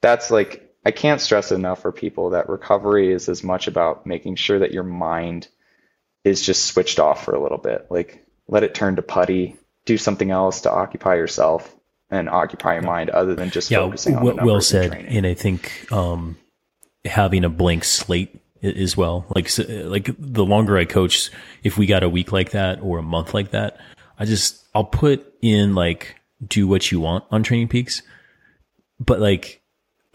[0.00, 4.36] that's like I can't stress enough for people that recovery is as much about making
[4.36, 5.48] sure that your mind
[6.26, 7.86] is just switched off for a little bit.
[7.90, 11.74] Like let it turn to putty, do something else to occupy yourself
[12.10, 15.26] and occupy your mind other than just yeah, focusing on w- well said and, and,
[15.26, 16.36] i think um,
[17.04, 19.26] having a blank slate as well.
[19.34, 21.30] Like like the longer i coach
[21.64, 23.78] if we got a week like that or a month like that
[24.18, 28.02] i just i'll put in like do what you want on TrainingPeaks.
[28.98, 29.62] But like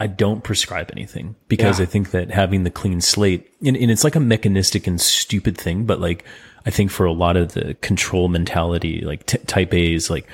[0.01, 1.83] I don't prescribe anything because yeah.
[1.83, 5.55] I think that having the clean slate and, and, it's like a mechanistic and stupid
[5.55, 6.25] thing, but like
[6.65, 10.27] I think for a lot of the control mentality, like t- type A's, like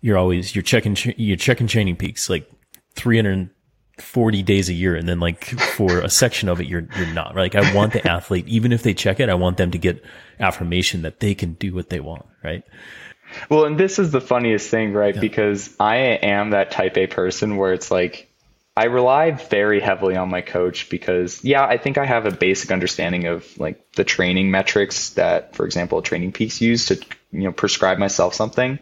[0.00, 2.50] you're always you're checking you're checking TrainingPeaks like
[2.96, 7.36] 340 days a year and then like for a section of it you're you're not
[7.36, 10.04] like I want the athlete even if they check it I want them to get
[10.40, 12.64] affirmation that they can do what they want right
[13.48, 15.20] well and this is the funniest thing right yeah.
[15.20, 18.31] because I am that type A person where it's like
[18.76, 22.70] I rely very heavily on my coach because yeah, I think I have a basic
[22.70, 26.96] understanding of like the training metrics that, for example, TrainingPeaks use to
[27.32, 28.78] you know prescribe myself something.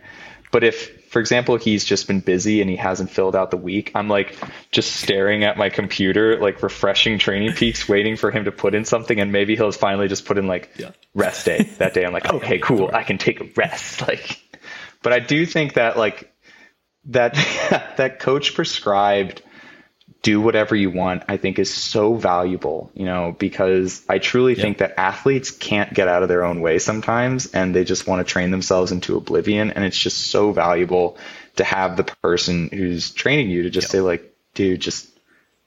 [0.53, 3.91] But if for example, he's just been busy and he hasn't filled out the week,
[3.97, 4.37] I'm like
[4.71, 9.19] just staring at my computer, like refreshing TrainingPeaks, waiting for him to put in something.
[9.19, 10.93] And maybe he'll finally just put in like yeah.
[11.13, 12.05] rest day that day.
[12.05, 12.91] I'm like, oh, okay, cool.
[12.93, 14.03] I can take a rest.
[14.07, 14.41] Like,
[15.03, 16.33] but I do think that like
[17.07, 17.35] that,
[17.97, 19.43] that coach prescribed
[20.23, 24.63] do whatever you want, I think is so valuable, you know, because I truly yeah.
[24.63, 28.27] think that athletes can't get out of their own way sometimes and they just want
[28.27, 29.71] to train themselves into oblivion.
[29.71, 31.17] And it's just so valuable
[31.57, 33.93] to have the person who's training you to just yeah.
[33.93, 35.09] say like, dude, just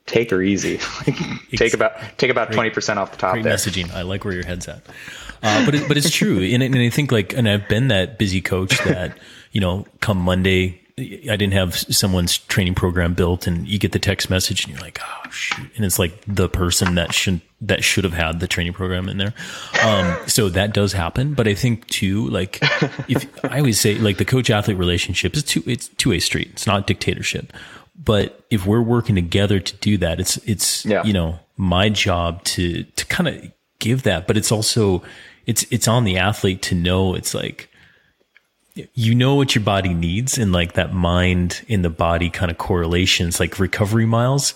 [0.06, 0.80] take her easy.
[1.56, 3.56] take about, take about 20% off the top great there.
[3.56, 3.92] messaging.
[3.92, 4.84] I like where your head's at.
[5.42, 6.42] Uh, but it, but it's true.
[6.42, 9.18] and, and I think like, and I've been that busy coach that,
[9.52, 14.00] you know, come Monday, I didn't have someone's training program built and you get the
[14.00, 15.68] text message and you're like, oh shoot.
[15.76, 19.18] And it's like the person that should, that should have had the training program in
[19.18, 19.34] there.
[19.84, 21.34] Um, so that does happen.
[21.34, 22.60] But I think too, like
[23.10, 26.50] if I always say like the coach athlete relationship is two, it's two way street.
[26.52, 27.52] It's not dictatorship.
[27.96, 31.04] But if we're working together to do that, it's, it's, Yeah.
[31.04, 35.02] you know, my job to, to kind of give that, but it's also,
[35.48, 37.70] it's, it's on the athlete to know it's like,
[38.94, 42.58] you know what your body needs and like that mind in the body kind of
[42.58, 44.54] correlations like recovery miles.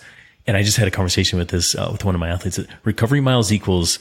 [0.48, 3.20] And i just had a conversation with this uh, with one of my athletes recovery
[3.22, 4.00] miles equals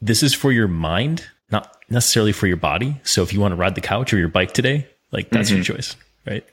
[0.00, 3.00] this is for your mind not necessarily for your body.
[3.02, 5.62] So if you want to ride the couch or your bike today like that's your
[5.64, 6.44] choice right?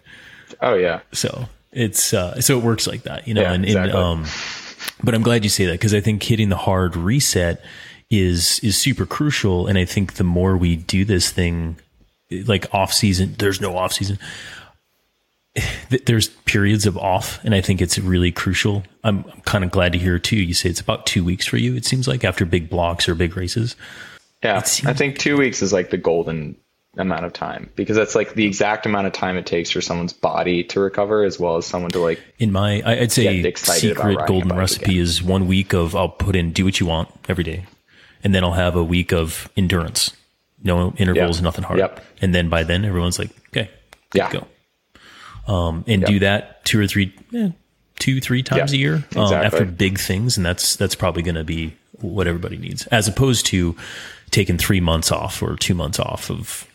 [0.61, 1.01] Oh yeah.
[1.11, 3.91] so it's uh so it works like that you know Yeah, and, exactly.
[3.91, 4.25] and um
[5.03, 7.61] but i'm glad you say that because i think hitting the hard reset
[8.09, 9.67] is is super crucial.
[9.67, 11.77] And i think the more we do this thing
[12.31, 14.19] like off season there's no off season.
[16.05, 18.83] There's periods of off and i think it's really crucial.
[19.03, 20.35] I'm, I'm kind of glad to hear too.
[20.37, 23.15] You say it's about two weeks for you it seems like after big blocks or
[23.15, 23.75] big races.
[24.43, 26.57] Yeah, seems- I think two weeks is like the golden
[26.95, 30.13] amount of time because that's like the exact amount of time it takes for someone's
[30.13, 33.91] body to recover as well as someone to like in my i'd say Get excited
[33.91, 37.09] about secret golden recipe is one week of i'll put in do what you want
[37.29, 37.67] every day
[38.23, 40.16] and then i'll have a week of endurance
[40.63, 41.43] no intervals Yep.
[41.43, 42.05] nothing hard Yep.
[42.21, 43.69] and then by then everyone's like okay
[44.13, 44.31] Yeah.
[44.31, 44.47] go
[45.53, 47.49] um, and do that two or three eh,
[47.99, 49.45] two three times a year um, exactly.
[49.45, 53.45] after big things and that's that's probably going to be what everybody needs as opposed
[53.47, 53.75] to
[54.29, 56.67] taking three months off or two months off of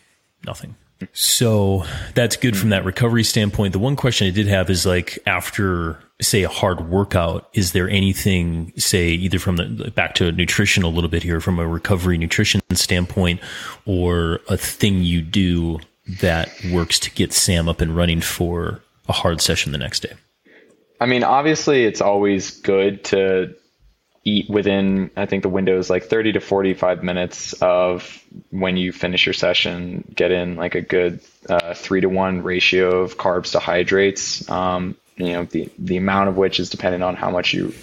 [0.45, 0.75] nothing
[1.11, 1.83] so
[2.15, 3.73] that's good from that recovery standpoint.
[3.73, 7.89] The one question I did have is like after say a hard workout, is there
[7.89, 12.17] anything say either from the back to nutrition a little bit here from a recovery
[12.17, 13.39] nutrition standpoint
[13.85, 15.79] or a thing you do
[16.21, 20.13] that works to get Sam up and running for a hard session the next day?
[20.99, 23.53] I mean, obviously, it's always good to
[24.25, 28.91] eat within, I think the window is like 30 to 45 minutes of when you
[28.91, 31.19] finish your session, get in like a good
[31.49, 34.49] uh, three to one ratio of carbs to hydrates.
[34.49, 37.73] Um, you know, the, the amount of which is dependent on how much you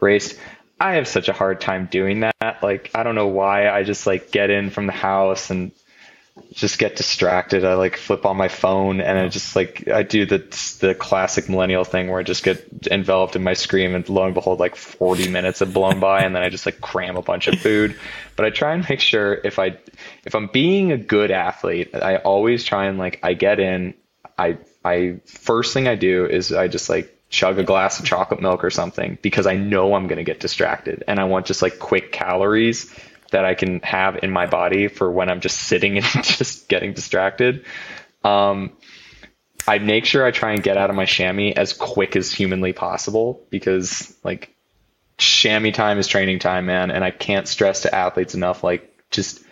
[0.00, 0.38] raced.
[0.80, 2.58] I have such a hard time doing that.
[2.62, 3.70] Like, I don't know why.
[3.70, 5.70] I just like get in from the house and
[6.52, 7.64] just get distracted.
[7.64, 10.38] I like flip on my phone and I just like I do the
[10.80, 14.34] the classic millennial thing where I just get enveloped in my screen and lo and
[14.34, 17.46] behold like 40 minutes have blown by and then I just like cram a bunch
[17.46, 17.96] of food.
[18.36, 19.78] But I try and make sure if I
[20.24, 23.94] if I'm being a good athlete, I always try and like I get in
[24.36, 28.40] I I first thing I do is I just like chug a glass of chocolate
[28.40, 31.62] milk or something because I know I'm going to get distracted and I want just
[31.62, 32.92] like quick calories
[33.34, 36.94] that I can have in my body for when I'm just sitting and just getting
[36.94, 37.64] distracted.
[38.22, 38.72] Um,
[39.66, 42.72] I make sure I try and get out of my chamois as quick as humanly
[42.72, 44.54] possible because like
[45.18, 46.92] chamois time is training time, man.
[46.92, 49.42] And I can't stress to athletes enough, like just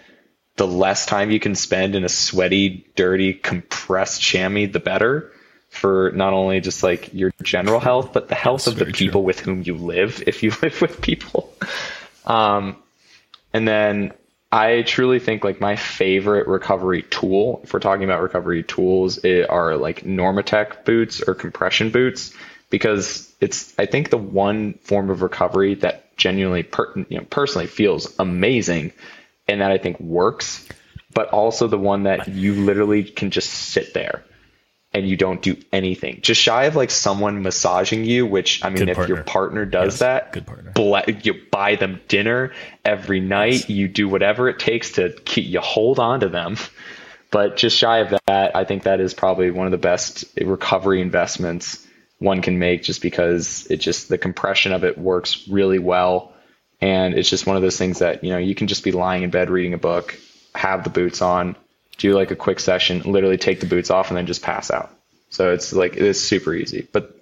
[0.56, 5.32] the less time you can spend in a sweaty, dirty, compressed chamois, the better
[5.70, 8.92] for not only just like your general health, but the health That's of the very
[8.92, 9.06] true.
[9.08, 11.52] people with whom you live if you live with people.
[12.26, 12.76] Um,
[13.52, 14.12] and then
[14.50, 19.76] I truly think like my favorite recovery tool, if we're talking about recovery tools, are
[19.76, 22.34] like Normatec boots or compression boots
[22.68, 27.66] because it's I think the one form of recovery that genuinely per, you know personally
[27.66, 28.92] feels amazing
[29.48, 30.68] and that I think works,
[31.14, 34.22] but also the one that you literally can just sit there
[34.94, 36.20] and you don't do anything.
[36.22, 39.24] Just shy of like someone massaging you, which I mean, Good if your partner.
[39.24, 40.72] partner does Yes, that, good partner.
[40.74, 42.52] ble- you buy them dinner
[42.84, 43.70] every night.
[43.70, 46.56] You do whatever it takes to keep you hold on to them.
[47.30, 51.00] But just shy of that, I think that is probably one of the best recovery
[51.00, 51.86] investments
[52.18, 56.32] one can make just because it just the compression of it works really well.
[56.80, 59.22] And it's just one of those things that, you know, you can just be lying
[59.22, 60.16] in bed reading a book,
[60.54, 61.56] have the boots on,
[61.98, 64.90] do like a quick session, literally take the boots off and then just pass out.
[65.30, 66.86] So it's like it's super easy.
[66.92, 67.20] But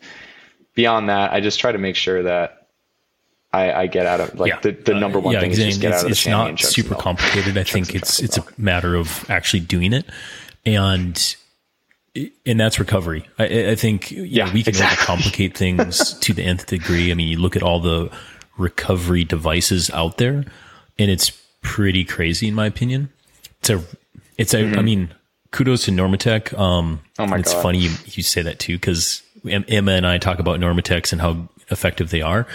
[0.75, 2.69] beyond that, I just try to make sure that
[3.53, 5.81] I, I get out of like the, the number one Uh, yeah, thing is just
[5.81, 7.59] get it's, out of the it's not and chug some super complicated.
[7.59, 10.07] I think it's it's a matter of actually doing it,
[10.65, 11.37] and
[12.47, 13.29] and that's recovery.
[13.39, 15.05] I, I think Yeah, know, we can exactly.
[15.05, 17.11] complicate things to the nth degree.
[17.11, 18.11] I mean, you look at all the
[18.57, 20.45] recovery devices out there,
[20.99, 21.31] and it's
[21.63, 23.11] pretty crazy in my opinion.
[23.61, 23.83] It's a
[24.41, 24.79] it's a.
[24.79, 25.15] I mean,
[25.53, 26.59] kudos to Normatec.
[26.59, 27.23] Um, Mm-hmm.
[27.23, 27.63] Oh my it's God.
[27.63, 31.49] funny you, you say that too because Emma and I talk about Normatecs and how
[31.69, 32.47] effective they are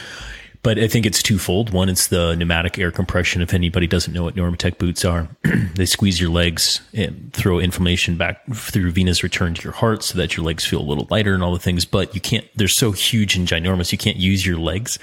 [0.66, 1.70] but I think it's twofold.
[1.70, 3.44] One, it's the pneumatic air compression.
[3.44, 5.28] If anybody doesn't know what Normatec boots are,
[5.76, 10.18] they squeeze your legs and throw inflammation back through venous return to your heart so
[10.18, 11.86] that your legs feel a little lighter and all the things.
[11.86, 14.98] But you can't, they're so huge and ginormous, you can't use your legs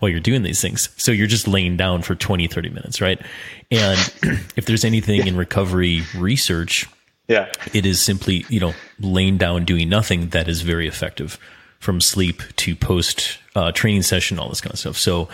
[0.00, 0.88] while you're doing these things.
[0.96, 3.20] So you're just laying down for 20, 30 minutes, right?
[3.70, 3.98] And
[4.56, 6.88] if there's anything in recovery research,
[7.28, 11.38] yeah, it is simply, you know, laying down doing nothing that is very effective
[11.78, 14.96] from sleep to post uh, training session, all this kind of stuff.
[14.96, 15.28] So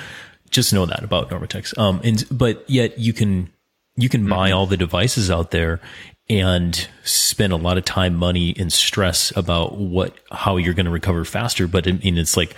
[0.50, 1.76] just know that about Normatec.
[1.78, 3.50] Um, and but yet you can
[3.96, 5.80] you can buy all the devices out there
[6.28, 10.92] and spend a lot of time, money, and stress about what how you're going to
[10.92, 11.66] recover faster.
[11.66, 12.54] But I mean, it's like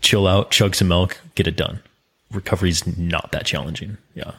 [0.00, 1.82] chill out, chug some milk, get it done.
[2.32, 3.96] Recovery is not that challenging.
[4.14, 4.32] Yeah.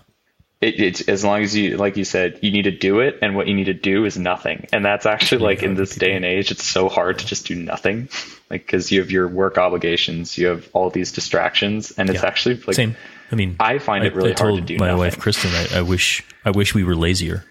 [0.62, 3.36] It, it's as long as you, like you said, you need to do it, and
[3.36, 4.68] what you need to do is nothing.
[4.72, 7.56] And that's actually like in this day and age, it's so hard to just do
[7.56, 8.10] nothing,
[8.52, 12.28] like because you have your work obligations, you have all these distractions, and it's Yeah.
[12.28, 12.96] actually like Same.
[13.32, 15.00] I mean, I find it really I hard to do my nothing.
[15.00, 17.44] wife Kristen, I, I wish I wish we were lazier.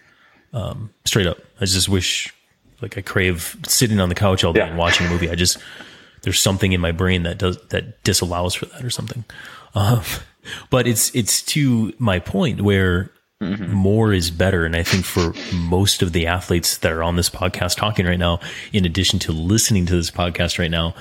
[0.53, 2.33] Um, straight up, I just wish
[2.81, 4.69] like I crave sitting on the couch all day Yeah.
[4.69, 5.29] and watching a movie.
[5.31, 5.59] I just
[6.23, 9.25] there's something in my brain that does that disallows for that or something.
[9.75, 10.03] Um,
[10.71, 13.11] but it's it's to my point where
[13.43, 13.73] Mm-hmm.
[13.73, 17.31] more is better, and I think for most of the athletes that are on this
[17.31, 18.39] podcast talking right now,
[18.71, 20.95] in addition to listening to this podcast right now,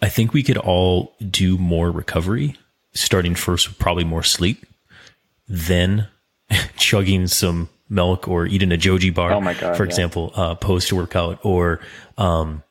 [0.00, 2.56] I think we could all do more recovery,
[2.94, 4.64] starting first with probably more sleep,
[5.48, 6.08] then
[6.78, 9.88] chugging some milk or eating a joji bar, Oh God, for yeah.
[9.88, 11.80] example, uh, post workout or
[12.16, 12.62] um,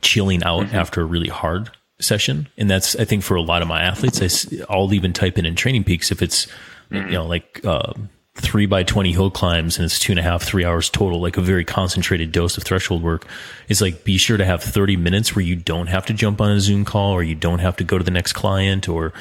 [0.00, 0.76] chilling out Mm-hmm.
[0.76, 1.70] after a really hard
[2.00, 2.48] session.
[2.58, 4.20] And that's, I think, for a lot of my athletes,
[4.68, 6.46] I, will even type in in TrainingPeaks if it's,
[6.90, 7.08] Mm-hmm.
[7.08, 7.92] you know, like uh,
[8.36, 11.36] three by 20 hill climbs and it's two and a half, three hours total, like
[11.36, 13.26] a very concentrated dose of threshold work.
[13.68, 16.50] It's like be sure to have 30 minutes where you don't have to jump on
[16.52, 19.12] a Zoom call or you don't have to go to the next client or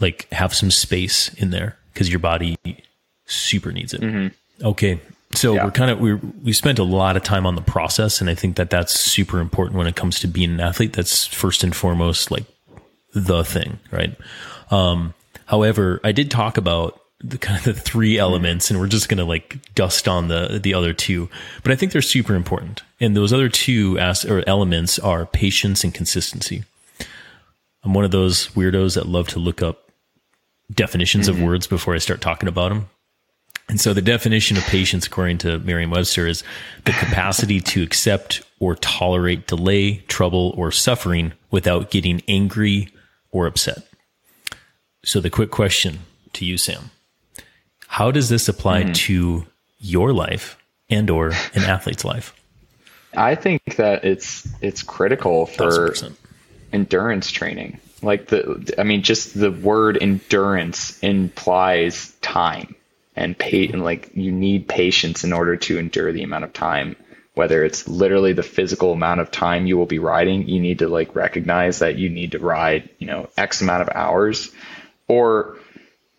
[0.00, 2.56] like have some space in there because your body
[3.26, 4.32] super needs it.
[4.62, 4.98] Okay.
[5.34, 5.64] So Yeah.
[5.64, 8.34] we're kind of we we spent a lot of time on the process, and I
[8.34, 10.92] think that that's super important when it comes to being an athlete.
[10.92, 12.44] That's first and foremost like
[13.14, 14.16] the thing, right?
[14.70, 15.14] Um,
[15.46, 19.24] however, I did talk about the kind of the three elements, and we're just gonna
[19.24, 21.28] like dust on the the other two,
[21.62, 22.82] but I think they're super important.
[23.00, 26.64] And those other two as or elements are patience and consistency.
[27.84, 29.90] I'm one of those weirdos that love to look up
[30.72, 32.88] definitions of words before I start talking about them.
[33.68, 36.44] And so the definition of patience, according to Merriam-Webster, is
[36.84, 42.88] the capacity to accept or tolerate delay, trouble, or suffering without getting angry
[43.30, 43.86] or upset.
[45.04, 46.00] So the quick question
[46.34, 46.90] to you, Sam,
[47.88, 48.92] how does this apply hmm.
[48.92, 49.46] to
[49.78, 50.56] your life
[50.88, 52.34] and or an athlete's life?
[53.14, 56.18] I think that it's it's critical for percent.
[56.72, 57.78] endurance training.
[58.00, 62.74] Like the, I mean, just the word endurance implies time
[63.14, 66.96] and pay, and like you need patience in order to endure the amount of time.
[67.34, 70.88] Whether it's literally the physical amount of time you will be riding, you need to
[70.88, 74.50] like recognize that you need to ride, you know, X amount of hours,
[75.08, 75.56] or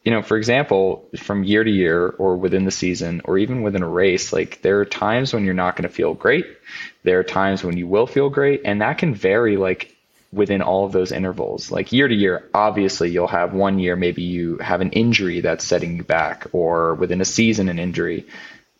[0.03, 3.83] you know, for example, from year to year or within the season or even within
[3.83, 6.45] a race, like there are times when you're not going to feel great.
[7.03, 8.61] There are times when you will feel great.
[8.65, 9.92] And that can vary like
[10.33, 11.71] within all of those intervals.
[11.71, 15.63] Like year to year, obviously you'll have one year, maybe you have an injury that's
[15.63, 18.25] setting you back or within a season, an injury.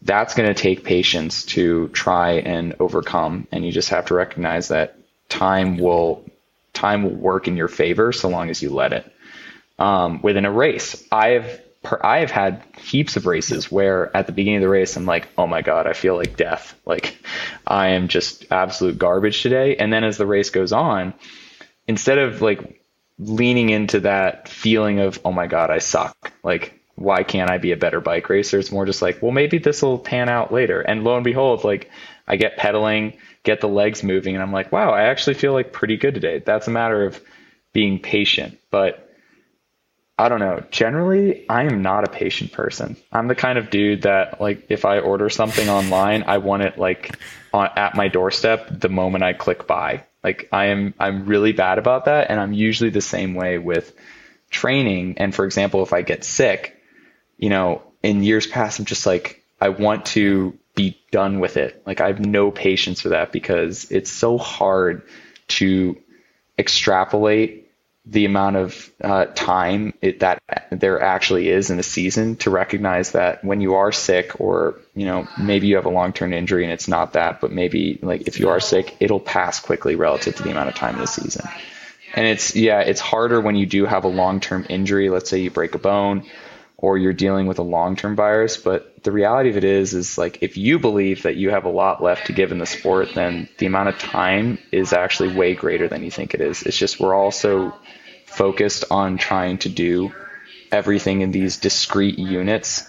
[0.01, 3.47] That's going to take patience to try and overcome.
[3.51, 4.97] And you just have to recognize that
[5.30, 6.26] time will,
[6.74, 9.14] time will work in your favor so long as you let it
[9.80, 11.04] um, within a race.
[11.12, 11.62] I've
[12.01, 15.28] I have had heaps of races where at the beginning of the race I'm like,
[15.38, 16.80] oh my god, I feel like death.
[16.86, 17.18] Like
[17.68, 19.76] I am just absolute garbage today.
[19.76, 21.14] And then as the race goes on,
[21.88, 22.81] instead of like
[23.19, 26.34] leaning into that feeling of oh my god, I suck.
[26.43, 28.59] Like why can't I be a better bike racer?
[28.59, 30.81] It's more just like, well, maybe this will pan out later.
[30.81, 31.89] And lo and behold, like
[32.27, 35.73] I get pedaling, get the legs moving, and I'm like, wow, I actually feel like
[35.73, 36.39] pretty good today.
[36.45, 37.19] That's a matter of
[37.73, 38.59] being patient.
[38.69, 39.09] But
[40.17, 40.63] I don't know.
[40.69, 42.95] Generally, I am not a patient person.
[43.11, 46.77] I'm the kind of dude that like if I order something online, I want it
[46.77, 47.17] like
[47.51, 50.03] on, at my doorstep the moment I click buy.
[50.24, 53.93] Like I am I'm really bad about that and I'm usually the same way with
[54.49, 56.78] training and for example, if I get sick,
[57.38, 61.84] you know, in years past I'm just like I want to be done with it.
[61.86, 65.03] Like I have no patience for that because it's so hard
[65.49, 65.97] to
[66.57, 67.62] extrapolate
[68.06, 70.41] the amount of uh, time it, that
[70.72, 75.06] there actually is in a season to recognize that when you are sick or you
[75.06, 78.39] know maybe you have a long-term injury and it's not that but maybe like if
[78.39, 81.47] you are sick it'll pass quickly relative to the amount of time in the season
[82.14, 85.10] And it's yeah, it's harder when you do have a long-term injury.
[85.10, 86.24] Let's say you break a bone
[86.84, 90.39] or you're dealing with a long-term virus, but the reality of it is is like
[90.43, 93.47] if you believe that you have a lot left to give in the sport, then
[93.57, 96.61] the amount of time is actually way greater than you think it is.
[96.63, 97.73] It's just we're all so
[98.25, 100.11] focused on trying to do
[100.73, 102.86] everything in these discrete units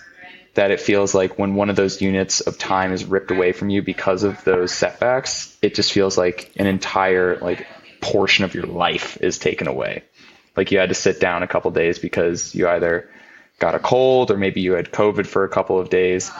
[0.54, 3.70] that it feels like when one of those units of time is ripped away from
[3.70, 7.68] you because of those setbacks, it just feels like an entire like
[8.00, 10.02] portion of your life is taken away.
[10.56, 13.08] Like you had to sit down a couple days because you either
[13.58, 16.30] got a cold or maybe you had COVID for a couple of days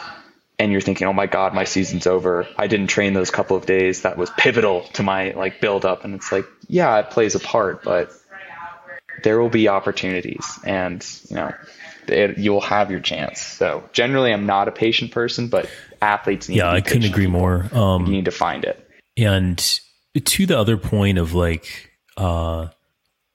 [0.57, 2.47] and you're thinking, oh my God, my season's over.
[2.57, 4.03] I didn't train those couple of days.
[4.03, 6.03] That was pivotal to my like build up.
[6.03, 8.11] And it's like, yeah, it plays a part, but
[9.23, 11.53] there will be opportunities and, you know,
[12.07, 13.41] it, you will have your chance.
[13.41, 15.69] So generally I'm not a patient person, but
[16.01, 17.67] athletes need yeah, I couldn't agree more.
[17.73, 18.87] Um, you need to find it.
[19.17, 19.57] And
[20.23, 22.67] to the other point of like, uh,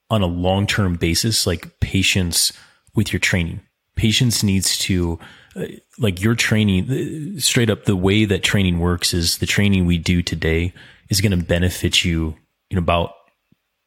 [0.09, 2.53] on a long term basis, like patience
[2.95, 3.61] with your training
[3.95, 5.19] patience needs to
[5.55, 5.65] uh,
[5.99, 9.97] like your training uh, straight up the way that training works is the training we
[9.97, 10.73] do today
[11.09, 12.35] is going to benefit you
[12.69, 13.13] in about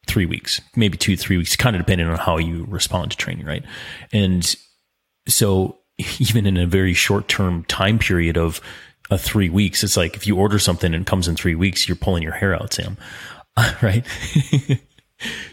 [0.07, 3.45] three weeks maybe two three weeks kind of depending on how you respond to training
[3.45, 3.65] right?
[4.13, 4.55] And
[5.27, 5.79] so
[6.19, 8.61] even in a very short term time period of
[9.09, 11.87] uh, three weeks it's like if you order something and it comes in three weeks
[11.87, 12.97] you're pulling your hair out sam.
[13.81, 14.05] Right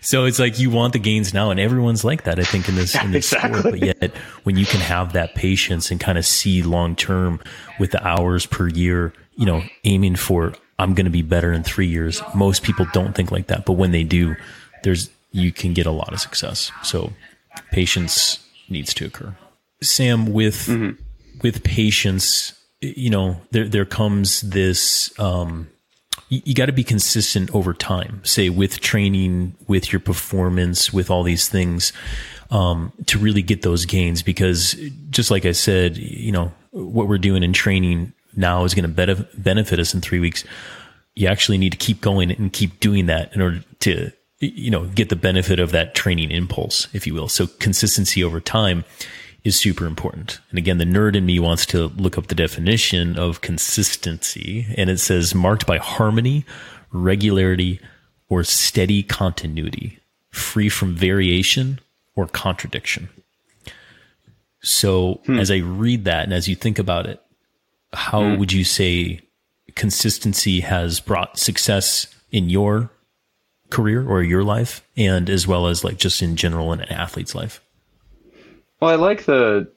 [0.00, 2.38] so it's like you want the gains now, and everyone's like that.
[2.38, 3.58] I think in this in this exactly.
[3.60, 7.40] sport, but yet when you can have that patience and kind of see long term
[7.78, 11.62] with the hours per year, you know, aiming for I'm going to be better in
[11.62, 12.22] three years.
[12.34, 14.34] Most people don't think like that, but when they do,
[14.82, 16.70] there's you can get a lot of success.
[16.82, 17.12] So
[17.70, 18.38] patience
[18.68, 19.36] needs to occur.
[19.82, 21.00] Sam, with mm-hmm.
[21.42, 25.18] with patience, you know, there there comes this.
[25.18, 25.68] Um,
[26.32, 31.10] you, you got to be consistent over time, say with training, with your performance, with
[31.10, 31.92] all these things,
[32.50, 34.22] um, to really get those gains.
[34.22, 34.74] Because
[35.10, 39.26] just like I said, you know, what we're doing in training now is going to
[39.36, 40.44] benefit us in three weeks.
[41.14, 44.10] You actually need to keep going and keep doing that in order to,
[44.40, 47.28] you know, get the benefit of that training impulse, if you will.
[47.28, 48.84] So consistency over time
[49.44, 50.40] is super important.
[50.50, 54.88] And again, the nerd in me wants to look up the definition of consistency, and
[54.88, 56.44] it says marked by harmony,
[56.92, 57.80] regularity,
[58.28, 59.98] or steady continuity,
[60.30, 61.80] free from variation
[62.14, 63.08] or contradiction.
[64.62, 65.38] So, hmm.
[65.38, 67.20] as I read that and as you think about it,
[67.92, 68.38] how hmm.
[68.38, 69.20] would you say
[69.74, 72.90] consistency has brought success in your
[73.70, 77.34] career or your life, and as well as like just in general in an athlete's
[77.34, 77.61] life?
[78.82, 79.68] Well, I like the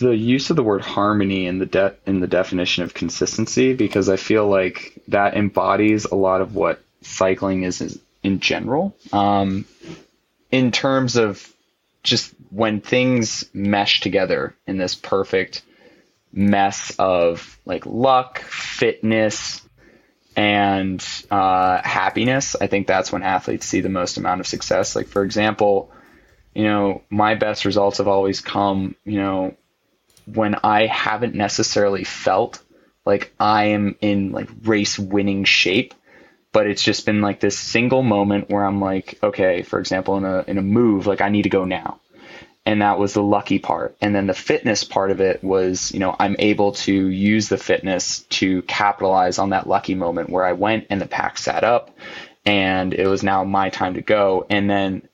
[0.00, 4.08] the use of the word harmony in the de- in the definition of consistency because
[4.08, 8.96] I feel like that embodies a lot of what cycling is, is in general.
[9.12, 9.66] Um,
[10.50, 11.46] in terms of
[12.02, 15.60] just when things mesh together in this perfect
[16.32, 19.60] mess of like luck, fitness,
[20.36, 24.96] and uh, happiness, I think that's when athletes see the most amount of success.
[24.96, 25.90] Like for example,
[26.54, 29.56] you know, my best results have always come, you know,
[30.26, 32.62] when I haven't necessarily felt
[33.04, 35.94] like I am in like race winning shape,
[36.52, 40.24] but it's just been like this single moment where I'm like, okay, for example, in
[40.24, 42.00] a in a move, like I need to go now.
[42.66, 43.94] And that was the lucky part.
[44.00, 47.58] And then the fitness part of it was, you know, I'm able to use the
[47.58, 51.90] fitness to capitalize on that lucky moment where I went and the pack sat up
[52.46, 54.46] and it was now my time to go.
[54.48, 55.06] And then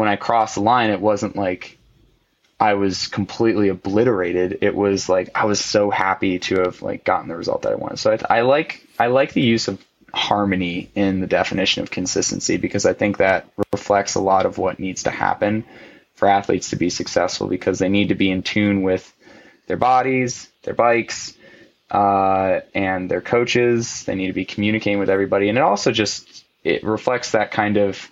[0.00, 1.76] when I crossed the line, it wasn't like
[2.58, 4.56] I was completely obliterated.
[4.62, 7.74] It was like I was so happy to have like gotten the result that I
[7.74, 7.98] wanted.
[7.98, 9.78] So I, I like I like the use of
[10.14, 14.78] harmony in the definition of consistency because I think that reflects a lot of what
[14.78, 15.64] needs to happen
[16.14, 19.12] for athletes to be successful because they need to be in tune with
[19.66, 21.34] their bodies, their bikes,
[21.90, 24.04] uh, and their coaches.
[24.04, 27.76] They need to be communicating with everybody, and it also just it reflects that kind
[27.76, 28.10] of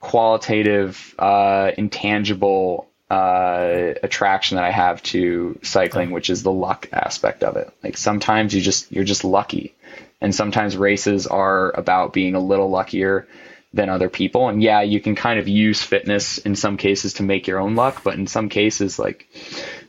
[0.00, 7.42] qualitative, uh, intangible uh, attraction that I have to cycling, which is the luck aspect
[7.42, 7.72] of it.
[7.82, 9.74] Like sometimes you just you're just lucky,
[10.20, 13.26] and sometimes races are about being a little luckier
[13.74, 14.48] than other people.
[14.48, 17.74] And yeah, you can kind of use fitness in some cases to make your own
[17.74, 19.28] luck, but in some cases, like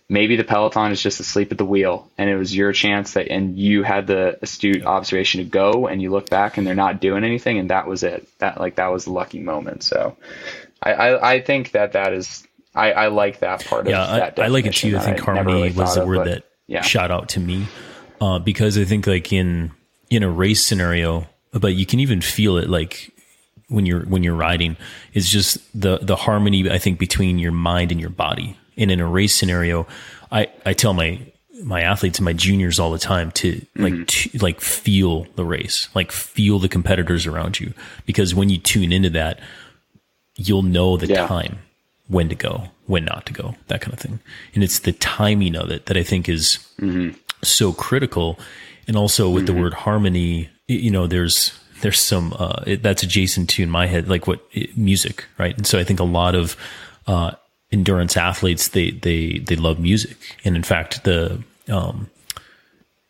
[0.10, 3.28] maybe the peloton is just asleep at the wheel and it was your chance that
[3.30, 6.99] and you had the astute observation to go and you look back and they're not
[6.99, 10.18] doing anything and that was it that like that was the lucky moment so
[10.82, 12.45] i i, I think that that is
[12.76, 14.95] I, I like that part yeah, of that I, I like it too.
[14.95, 16.82] I think harmony really was the word of, that yeah.
[16.82, 17.68] shot out to me
[18.22, 19.72] uh, because I think like in
[20.10, 23.12] in a race scenario, but you can even feel it like
[23.68, 24.78] when you're when you're riding
[25.14, 28.57] is just the the harmony I think between your mind and your body.
[28.80, 29.86] And in a race scenario,
[30.32, 31.19] I I tell my
[31.63, 33.84] my athletes and my juniors all the time to mm-hmm.
[33.84, 37.73] like to, like feel the race, like feel the competitors around you
[38.05, 39.39] because when you tune into that,
[40.36, 41.27] you'll know the yeah.
[41.27, 41.59] time
[42.07, 44.19] when to go, when not to go, that kind of thing.
[44.55, 47.17] And it's the timing of it that I think is mm-hmm.
[47.43, 48.39] so critical.
[48.88, 49.55] And also with mm-hmm.
[49.55, 53.86] the word harmony, you know, there's there's some uh, it, that's adjacent to in my
[53.88, 55.55] head, like what it, music, right?
[55.55, 56.57] And so I think a lot of
[57.05, 57.32] uh,
[57.72, 62.09] endurance athletes they they they love music, and in fact the um,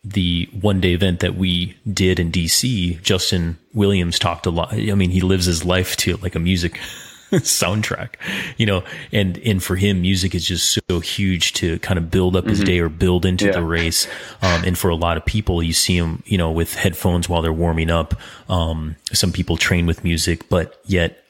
[0.03, 4.73] the one day event that we did in DC, Justin Williams talked a lot.
[4.73, 6.79] I mean, he lives his life to like a music
[7.31, 8.15] soundtrack,
[8.57, 12.35] you know, and, and for him, music is just so huge to kind of build
[12.35, 12.65] up his mm-hmm.
[12.65, 13.51] day or build into yeah.
[13.51, 14.07] the race.
[14.41, 17.41] Um, and for a lot of people, you see them, you know, with headphones while
[17.41, 18.15] they're warming up.
[18.47, 21.23] Um, some people train with music, but yet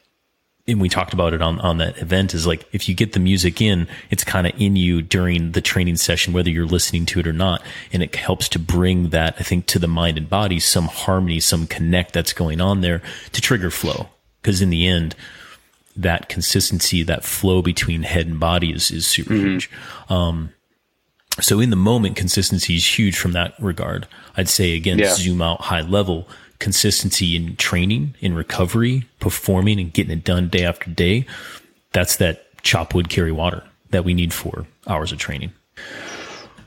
[0.66, 3.20] and we talked about it on, on that event is like if you get the
[3.20, 7.20] music in, it's kind of in you during the training session, whether you're listening to
[7.20, 7.62] it or not.
[7.92, 11.40] And it helps to bring that, I think, to the mind and body, some harmony,
[11.40, 13.02] some connect that's going on there
[13.32, 14.08] to trigger flow.
[14.42, 15.14] Cause in the end,
[15.96, 19.46] that consistency, that flow between head and body is, is super mm-hmm.
[19.46, 19.70] huge.
[20.08, 20.52] Um,
[21.40, 24.06] so in the moment, consistency is huge from that regard.
[24.36, 25.14] I'd say again, yeah.
[25.14, 26.28] zoom out high level
[26.60, 31.26] consistency in training, in recovery, performing and getting it done day after day.
[31.92, 35.52] That's that chop wood, carry water that we need for hours of training.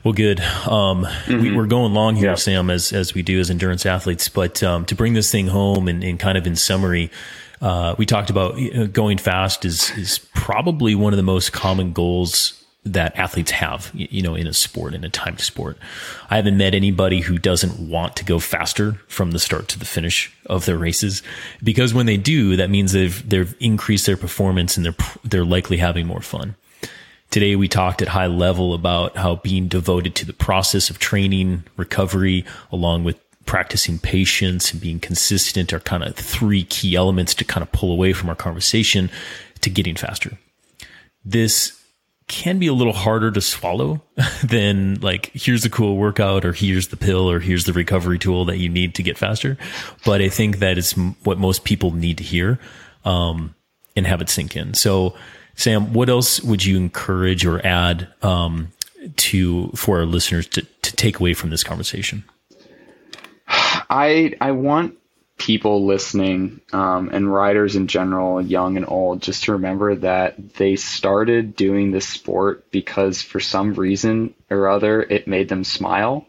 [0.02, 0.40] Well, good.
[0.40, 1.40] Um, mm-hmm.
[1.40, 2.34] we, are going long here, yeah.
[2.34, 5.88] Sam, as, as we do as endurance athletes, but, um, to bring this thing home
[5.88, 7.10] and, and kind of in summary,
[7.62, 8.58] uh, we talked about
[8.92, 14.20] going fast is is probably one of the most common goals that athletes have, you
[14.22, 15.78] know, in a sport, in a timed sport.
[16.28, 19.86] I haven't met anybody who doesn't want to go faster from the start to the
[19.86, 21.22] finish of their races,
[21.62, 25.78] because when they do, that means they've they've increased their performance and they're they're likely
[25.78, 26.56] having more fun.
[27.30, 31.64] Today we talked at high level about how being devoted to the process of training,
[31.76, 37.44] recovery, along with practicing patience and being consistent are kind of three key elements to
[37.44, 39.10] kind of pull away from our conversation
[39.60, 40.38] to getting faster.
[41.24, 41.83] This
[42.26, 44.02] can be a little harder to swallow
[44.44, 48.44] than like here's a cool workout or here's the pill or here's the recovery tool
[48.46, 49.58] that you need to get faster.
[50.04, 50.92] But I think that it's
[51.24, 52.58] what most people need to hear
[53.04, 53.54] um,
[53.96, 54.74] and have it sink in.
[54.74, 55.14] So,
[55.56, 58.72] Sam, what else would you encourage or add um,
[59.16, 62.24] to for our listeners to, to take away from this conversation?
[63.48, 64.96] I I want
[65.36, 70.76] people listening um, and riders in general, young and old, just to remember that they
[70.76, 76.26] started doing this sport because for some reason or other it made them smile.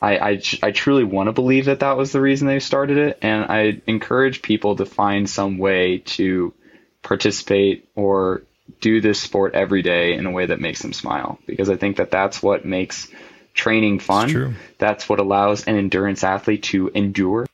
[0.00, 3.18] I, I, I truly want to believe that that was the reason they started it,
[3.22, 6.52] and I encourage people to find some way to
[7.02, 8.42] participate or
[8.80, 11.98] do this sport every day in a way that makes them smile because I think
[11.98, 13.08] that that's what makes
[13.54, 14.28] training fun.
[14.78, 17.46] That's what allows an endurance athlete to endure.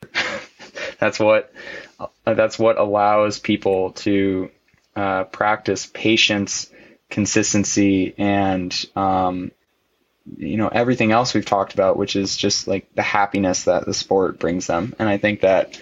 [0.99, 1.53] That's what
[1.99, 4.51] uh, that's what allows people to
[4.97, 6.71] uh, practice patience,
[7.09, 9.53] consistency, and um,
[10.37, 13.95] you know everything else we've talked about, which is just like the happiness that the
[13.95, 14.95] sport brings them.
[14.99, 15.81] And I think that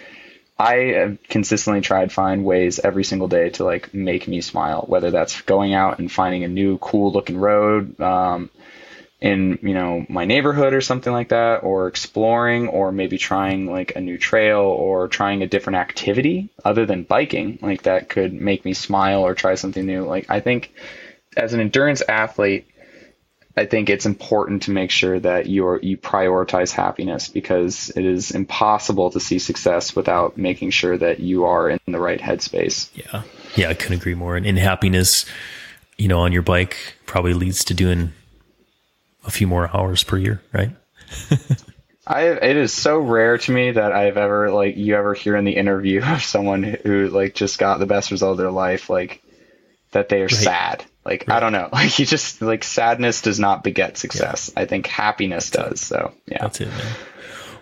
[0.58, 5.10] I have consistently tried find ways every single day to like make me smile, whether
[5.10, 8.50] that's going out and finding a new cool looking road, um,
[9.20, 13.96] in you know my neighborhood or something like that or exploring or maybe trying like
[13.96, 18.64] a new trail or trying a different activity other than biking like that could make
[18.64, 20.04] me smile or try something new.
[20.04, 20.72] Like i think
[21.34, 22.66] as an endurance athlete
[23.56, 28.04] i think it's important to make sure that you are, you prioritize happiness because it
[28.04, 32.90] is impossible to see success without making sure that you are in the right headspace.
[32.94, 33.22] Yeah.
[33.54, 34.36] Yeah i couldn't agree more.
[34.36, 35.24] And, and happiness
[35.96, 36.76] you know on your bike
[37.06, 38.12] probably leads to doing
[39.26, 40.70] a few more hours per year, right?
[42.06, 45.44] I it is so rare to me that I've ever like you ever hear in
[45.44, 49.22] the interview of someone who like just got the best result of their life like
[49.90, 50.30] that they are right.
[50.30, 50.84] sad.
[51.04, 51.36] Like right.
[51.36, 51.68] I don't know.
[51.72, 54.50] Like you just like sadness does not beget success.
[54.54, 54.62] Yeah.
[54.62, 55.82] I think happiness That's does.
[55.82, 55.84] It.
[55.84, 56.38] So yeah.
[56.40, 56.96] That's it, man.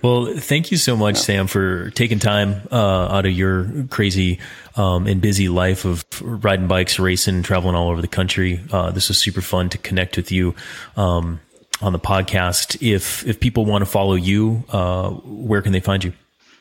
[0.03, 1.23] Well, thank you so much, yeah.
[1.23, 4.39] Sam, for taking time uh, out of your crazy
[4.77, 8.61] um, and busy life of riding bikes, racing, traveling all over the country.
[8.71, 10.55] Uh, this was super fun to connect with you.
[10.99, 11.41] Um,
[11.85, 12.83] on the podcast.
[12.83, 16.13] If if people want to follow you, uh, where can they find you?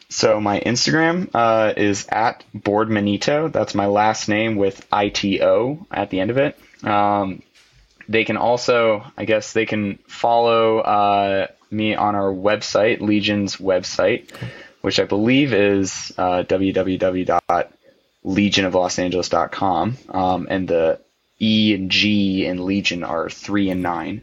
[0.09, 3.51] So my Instagram uh, is at Boardmanito.
[3.51, 6.59] That's my last name with ito at the end of it.
[6.83, 7.41] Um,
[8.07, 14.29] they can also, I guess, they can follow uh, me on our website, Legion's website,
[14.81, 17.67] which I believe is uh, www
[18.25, 19.97] legionoflosangeles.com.
[20.09, 20.99] Um, and the
[21.39, 24.21] E and G in Legion are three and nine.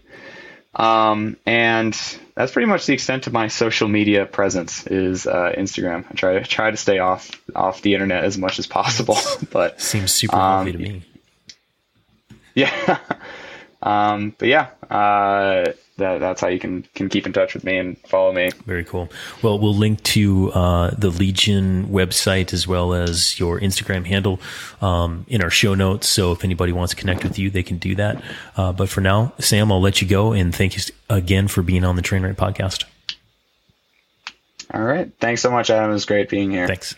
[0.74, 1.92] Um, and
[2.34, 6.05] that's pretty much the extent of my social media presence is uh, Instagram.
[6.09, 9.18] I try to try to stay off off the internet as much as possible,
[9.51, 11.02] but seems super um, healthy to me.
[12.52, 12.98] Yeah,
[13.82, 17.78] um, but yeah, uh, that, that's how you can can keep in touch with me
[17.78, 18.51] and follow me.
[18.66, 19.09] Very cool.
[19.43, 24.40] Well, we'll link to uh, the Legion website as well as your Instagram handle
[24.82, 26.09] um, in our show notes.
[26.09, 28.22] So if anybody wants to connect with you, they can do that.
[28.56, 31.85] Uh, but for now, Sam, I'll let you go and thank you again for being
[31.85, 32.85] on the Train Right podcast.
[34.72, 35.10] All right.
[35.20, 35.90] Thanks so much, Adam.
[35.90, 36.66] It was great being here.
[36.66, 36.94] Thanks.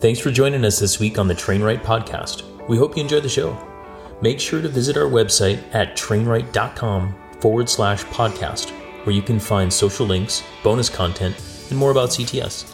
[0.00, 2.42] Thanks for joining us this week on the Train Right podcast.
[2.68, 3.73] We hope you enjoyed the show
[4.20, 8.70] make sure to visit our website at trainright.com forward slash podcast,
[9.04, 11.36] where you can find social links, bonus content,
[11.70, 12.72] and more about CTS.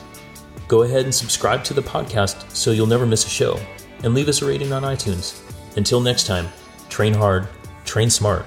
[0.68, 3.58] Go ahead and subscribe to the podcast so you'll never miss a show,
[4.04, 5.42] and leave us a rating on iTunes.
[5.76, 6.48] Until next time,
[6.88, 7.48] train hard,
[7.84, 8.46] train smart,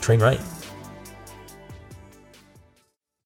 [0.00, 0.40] train right.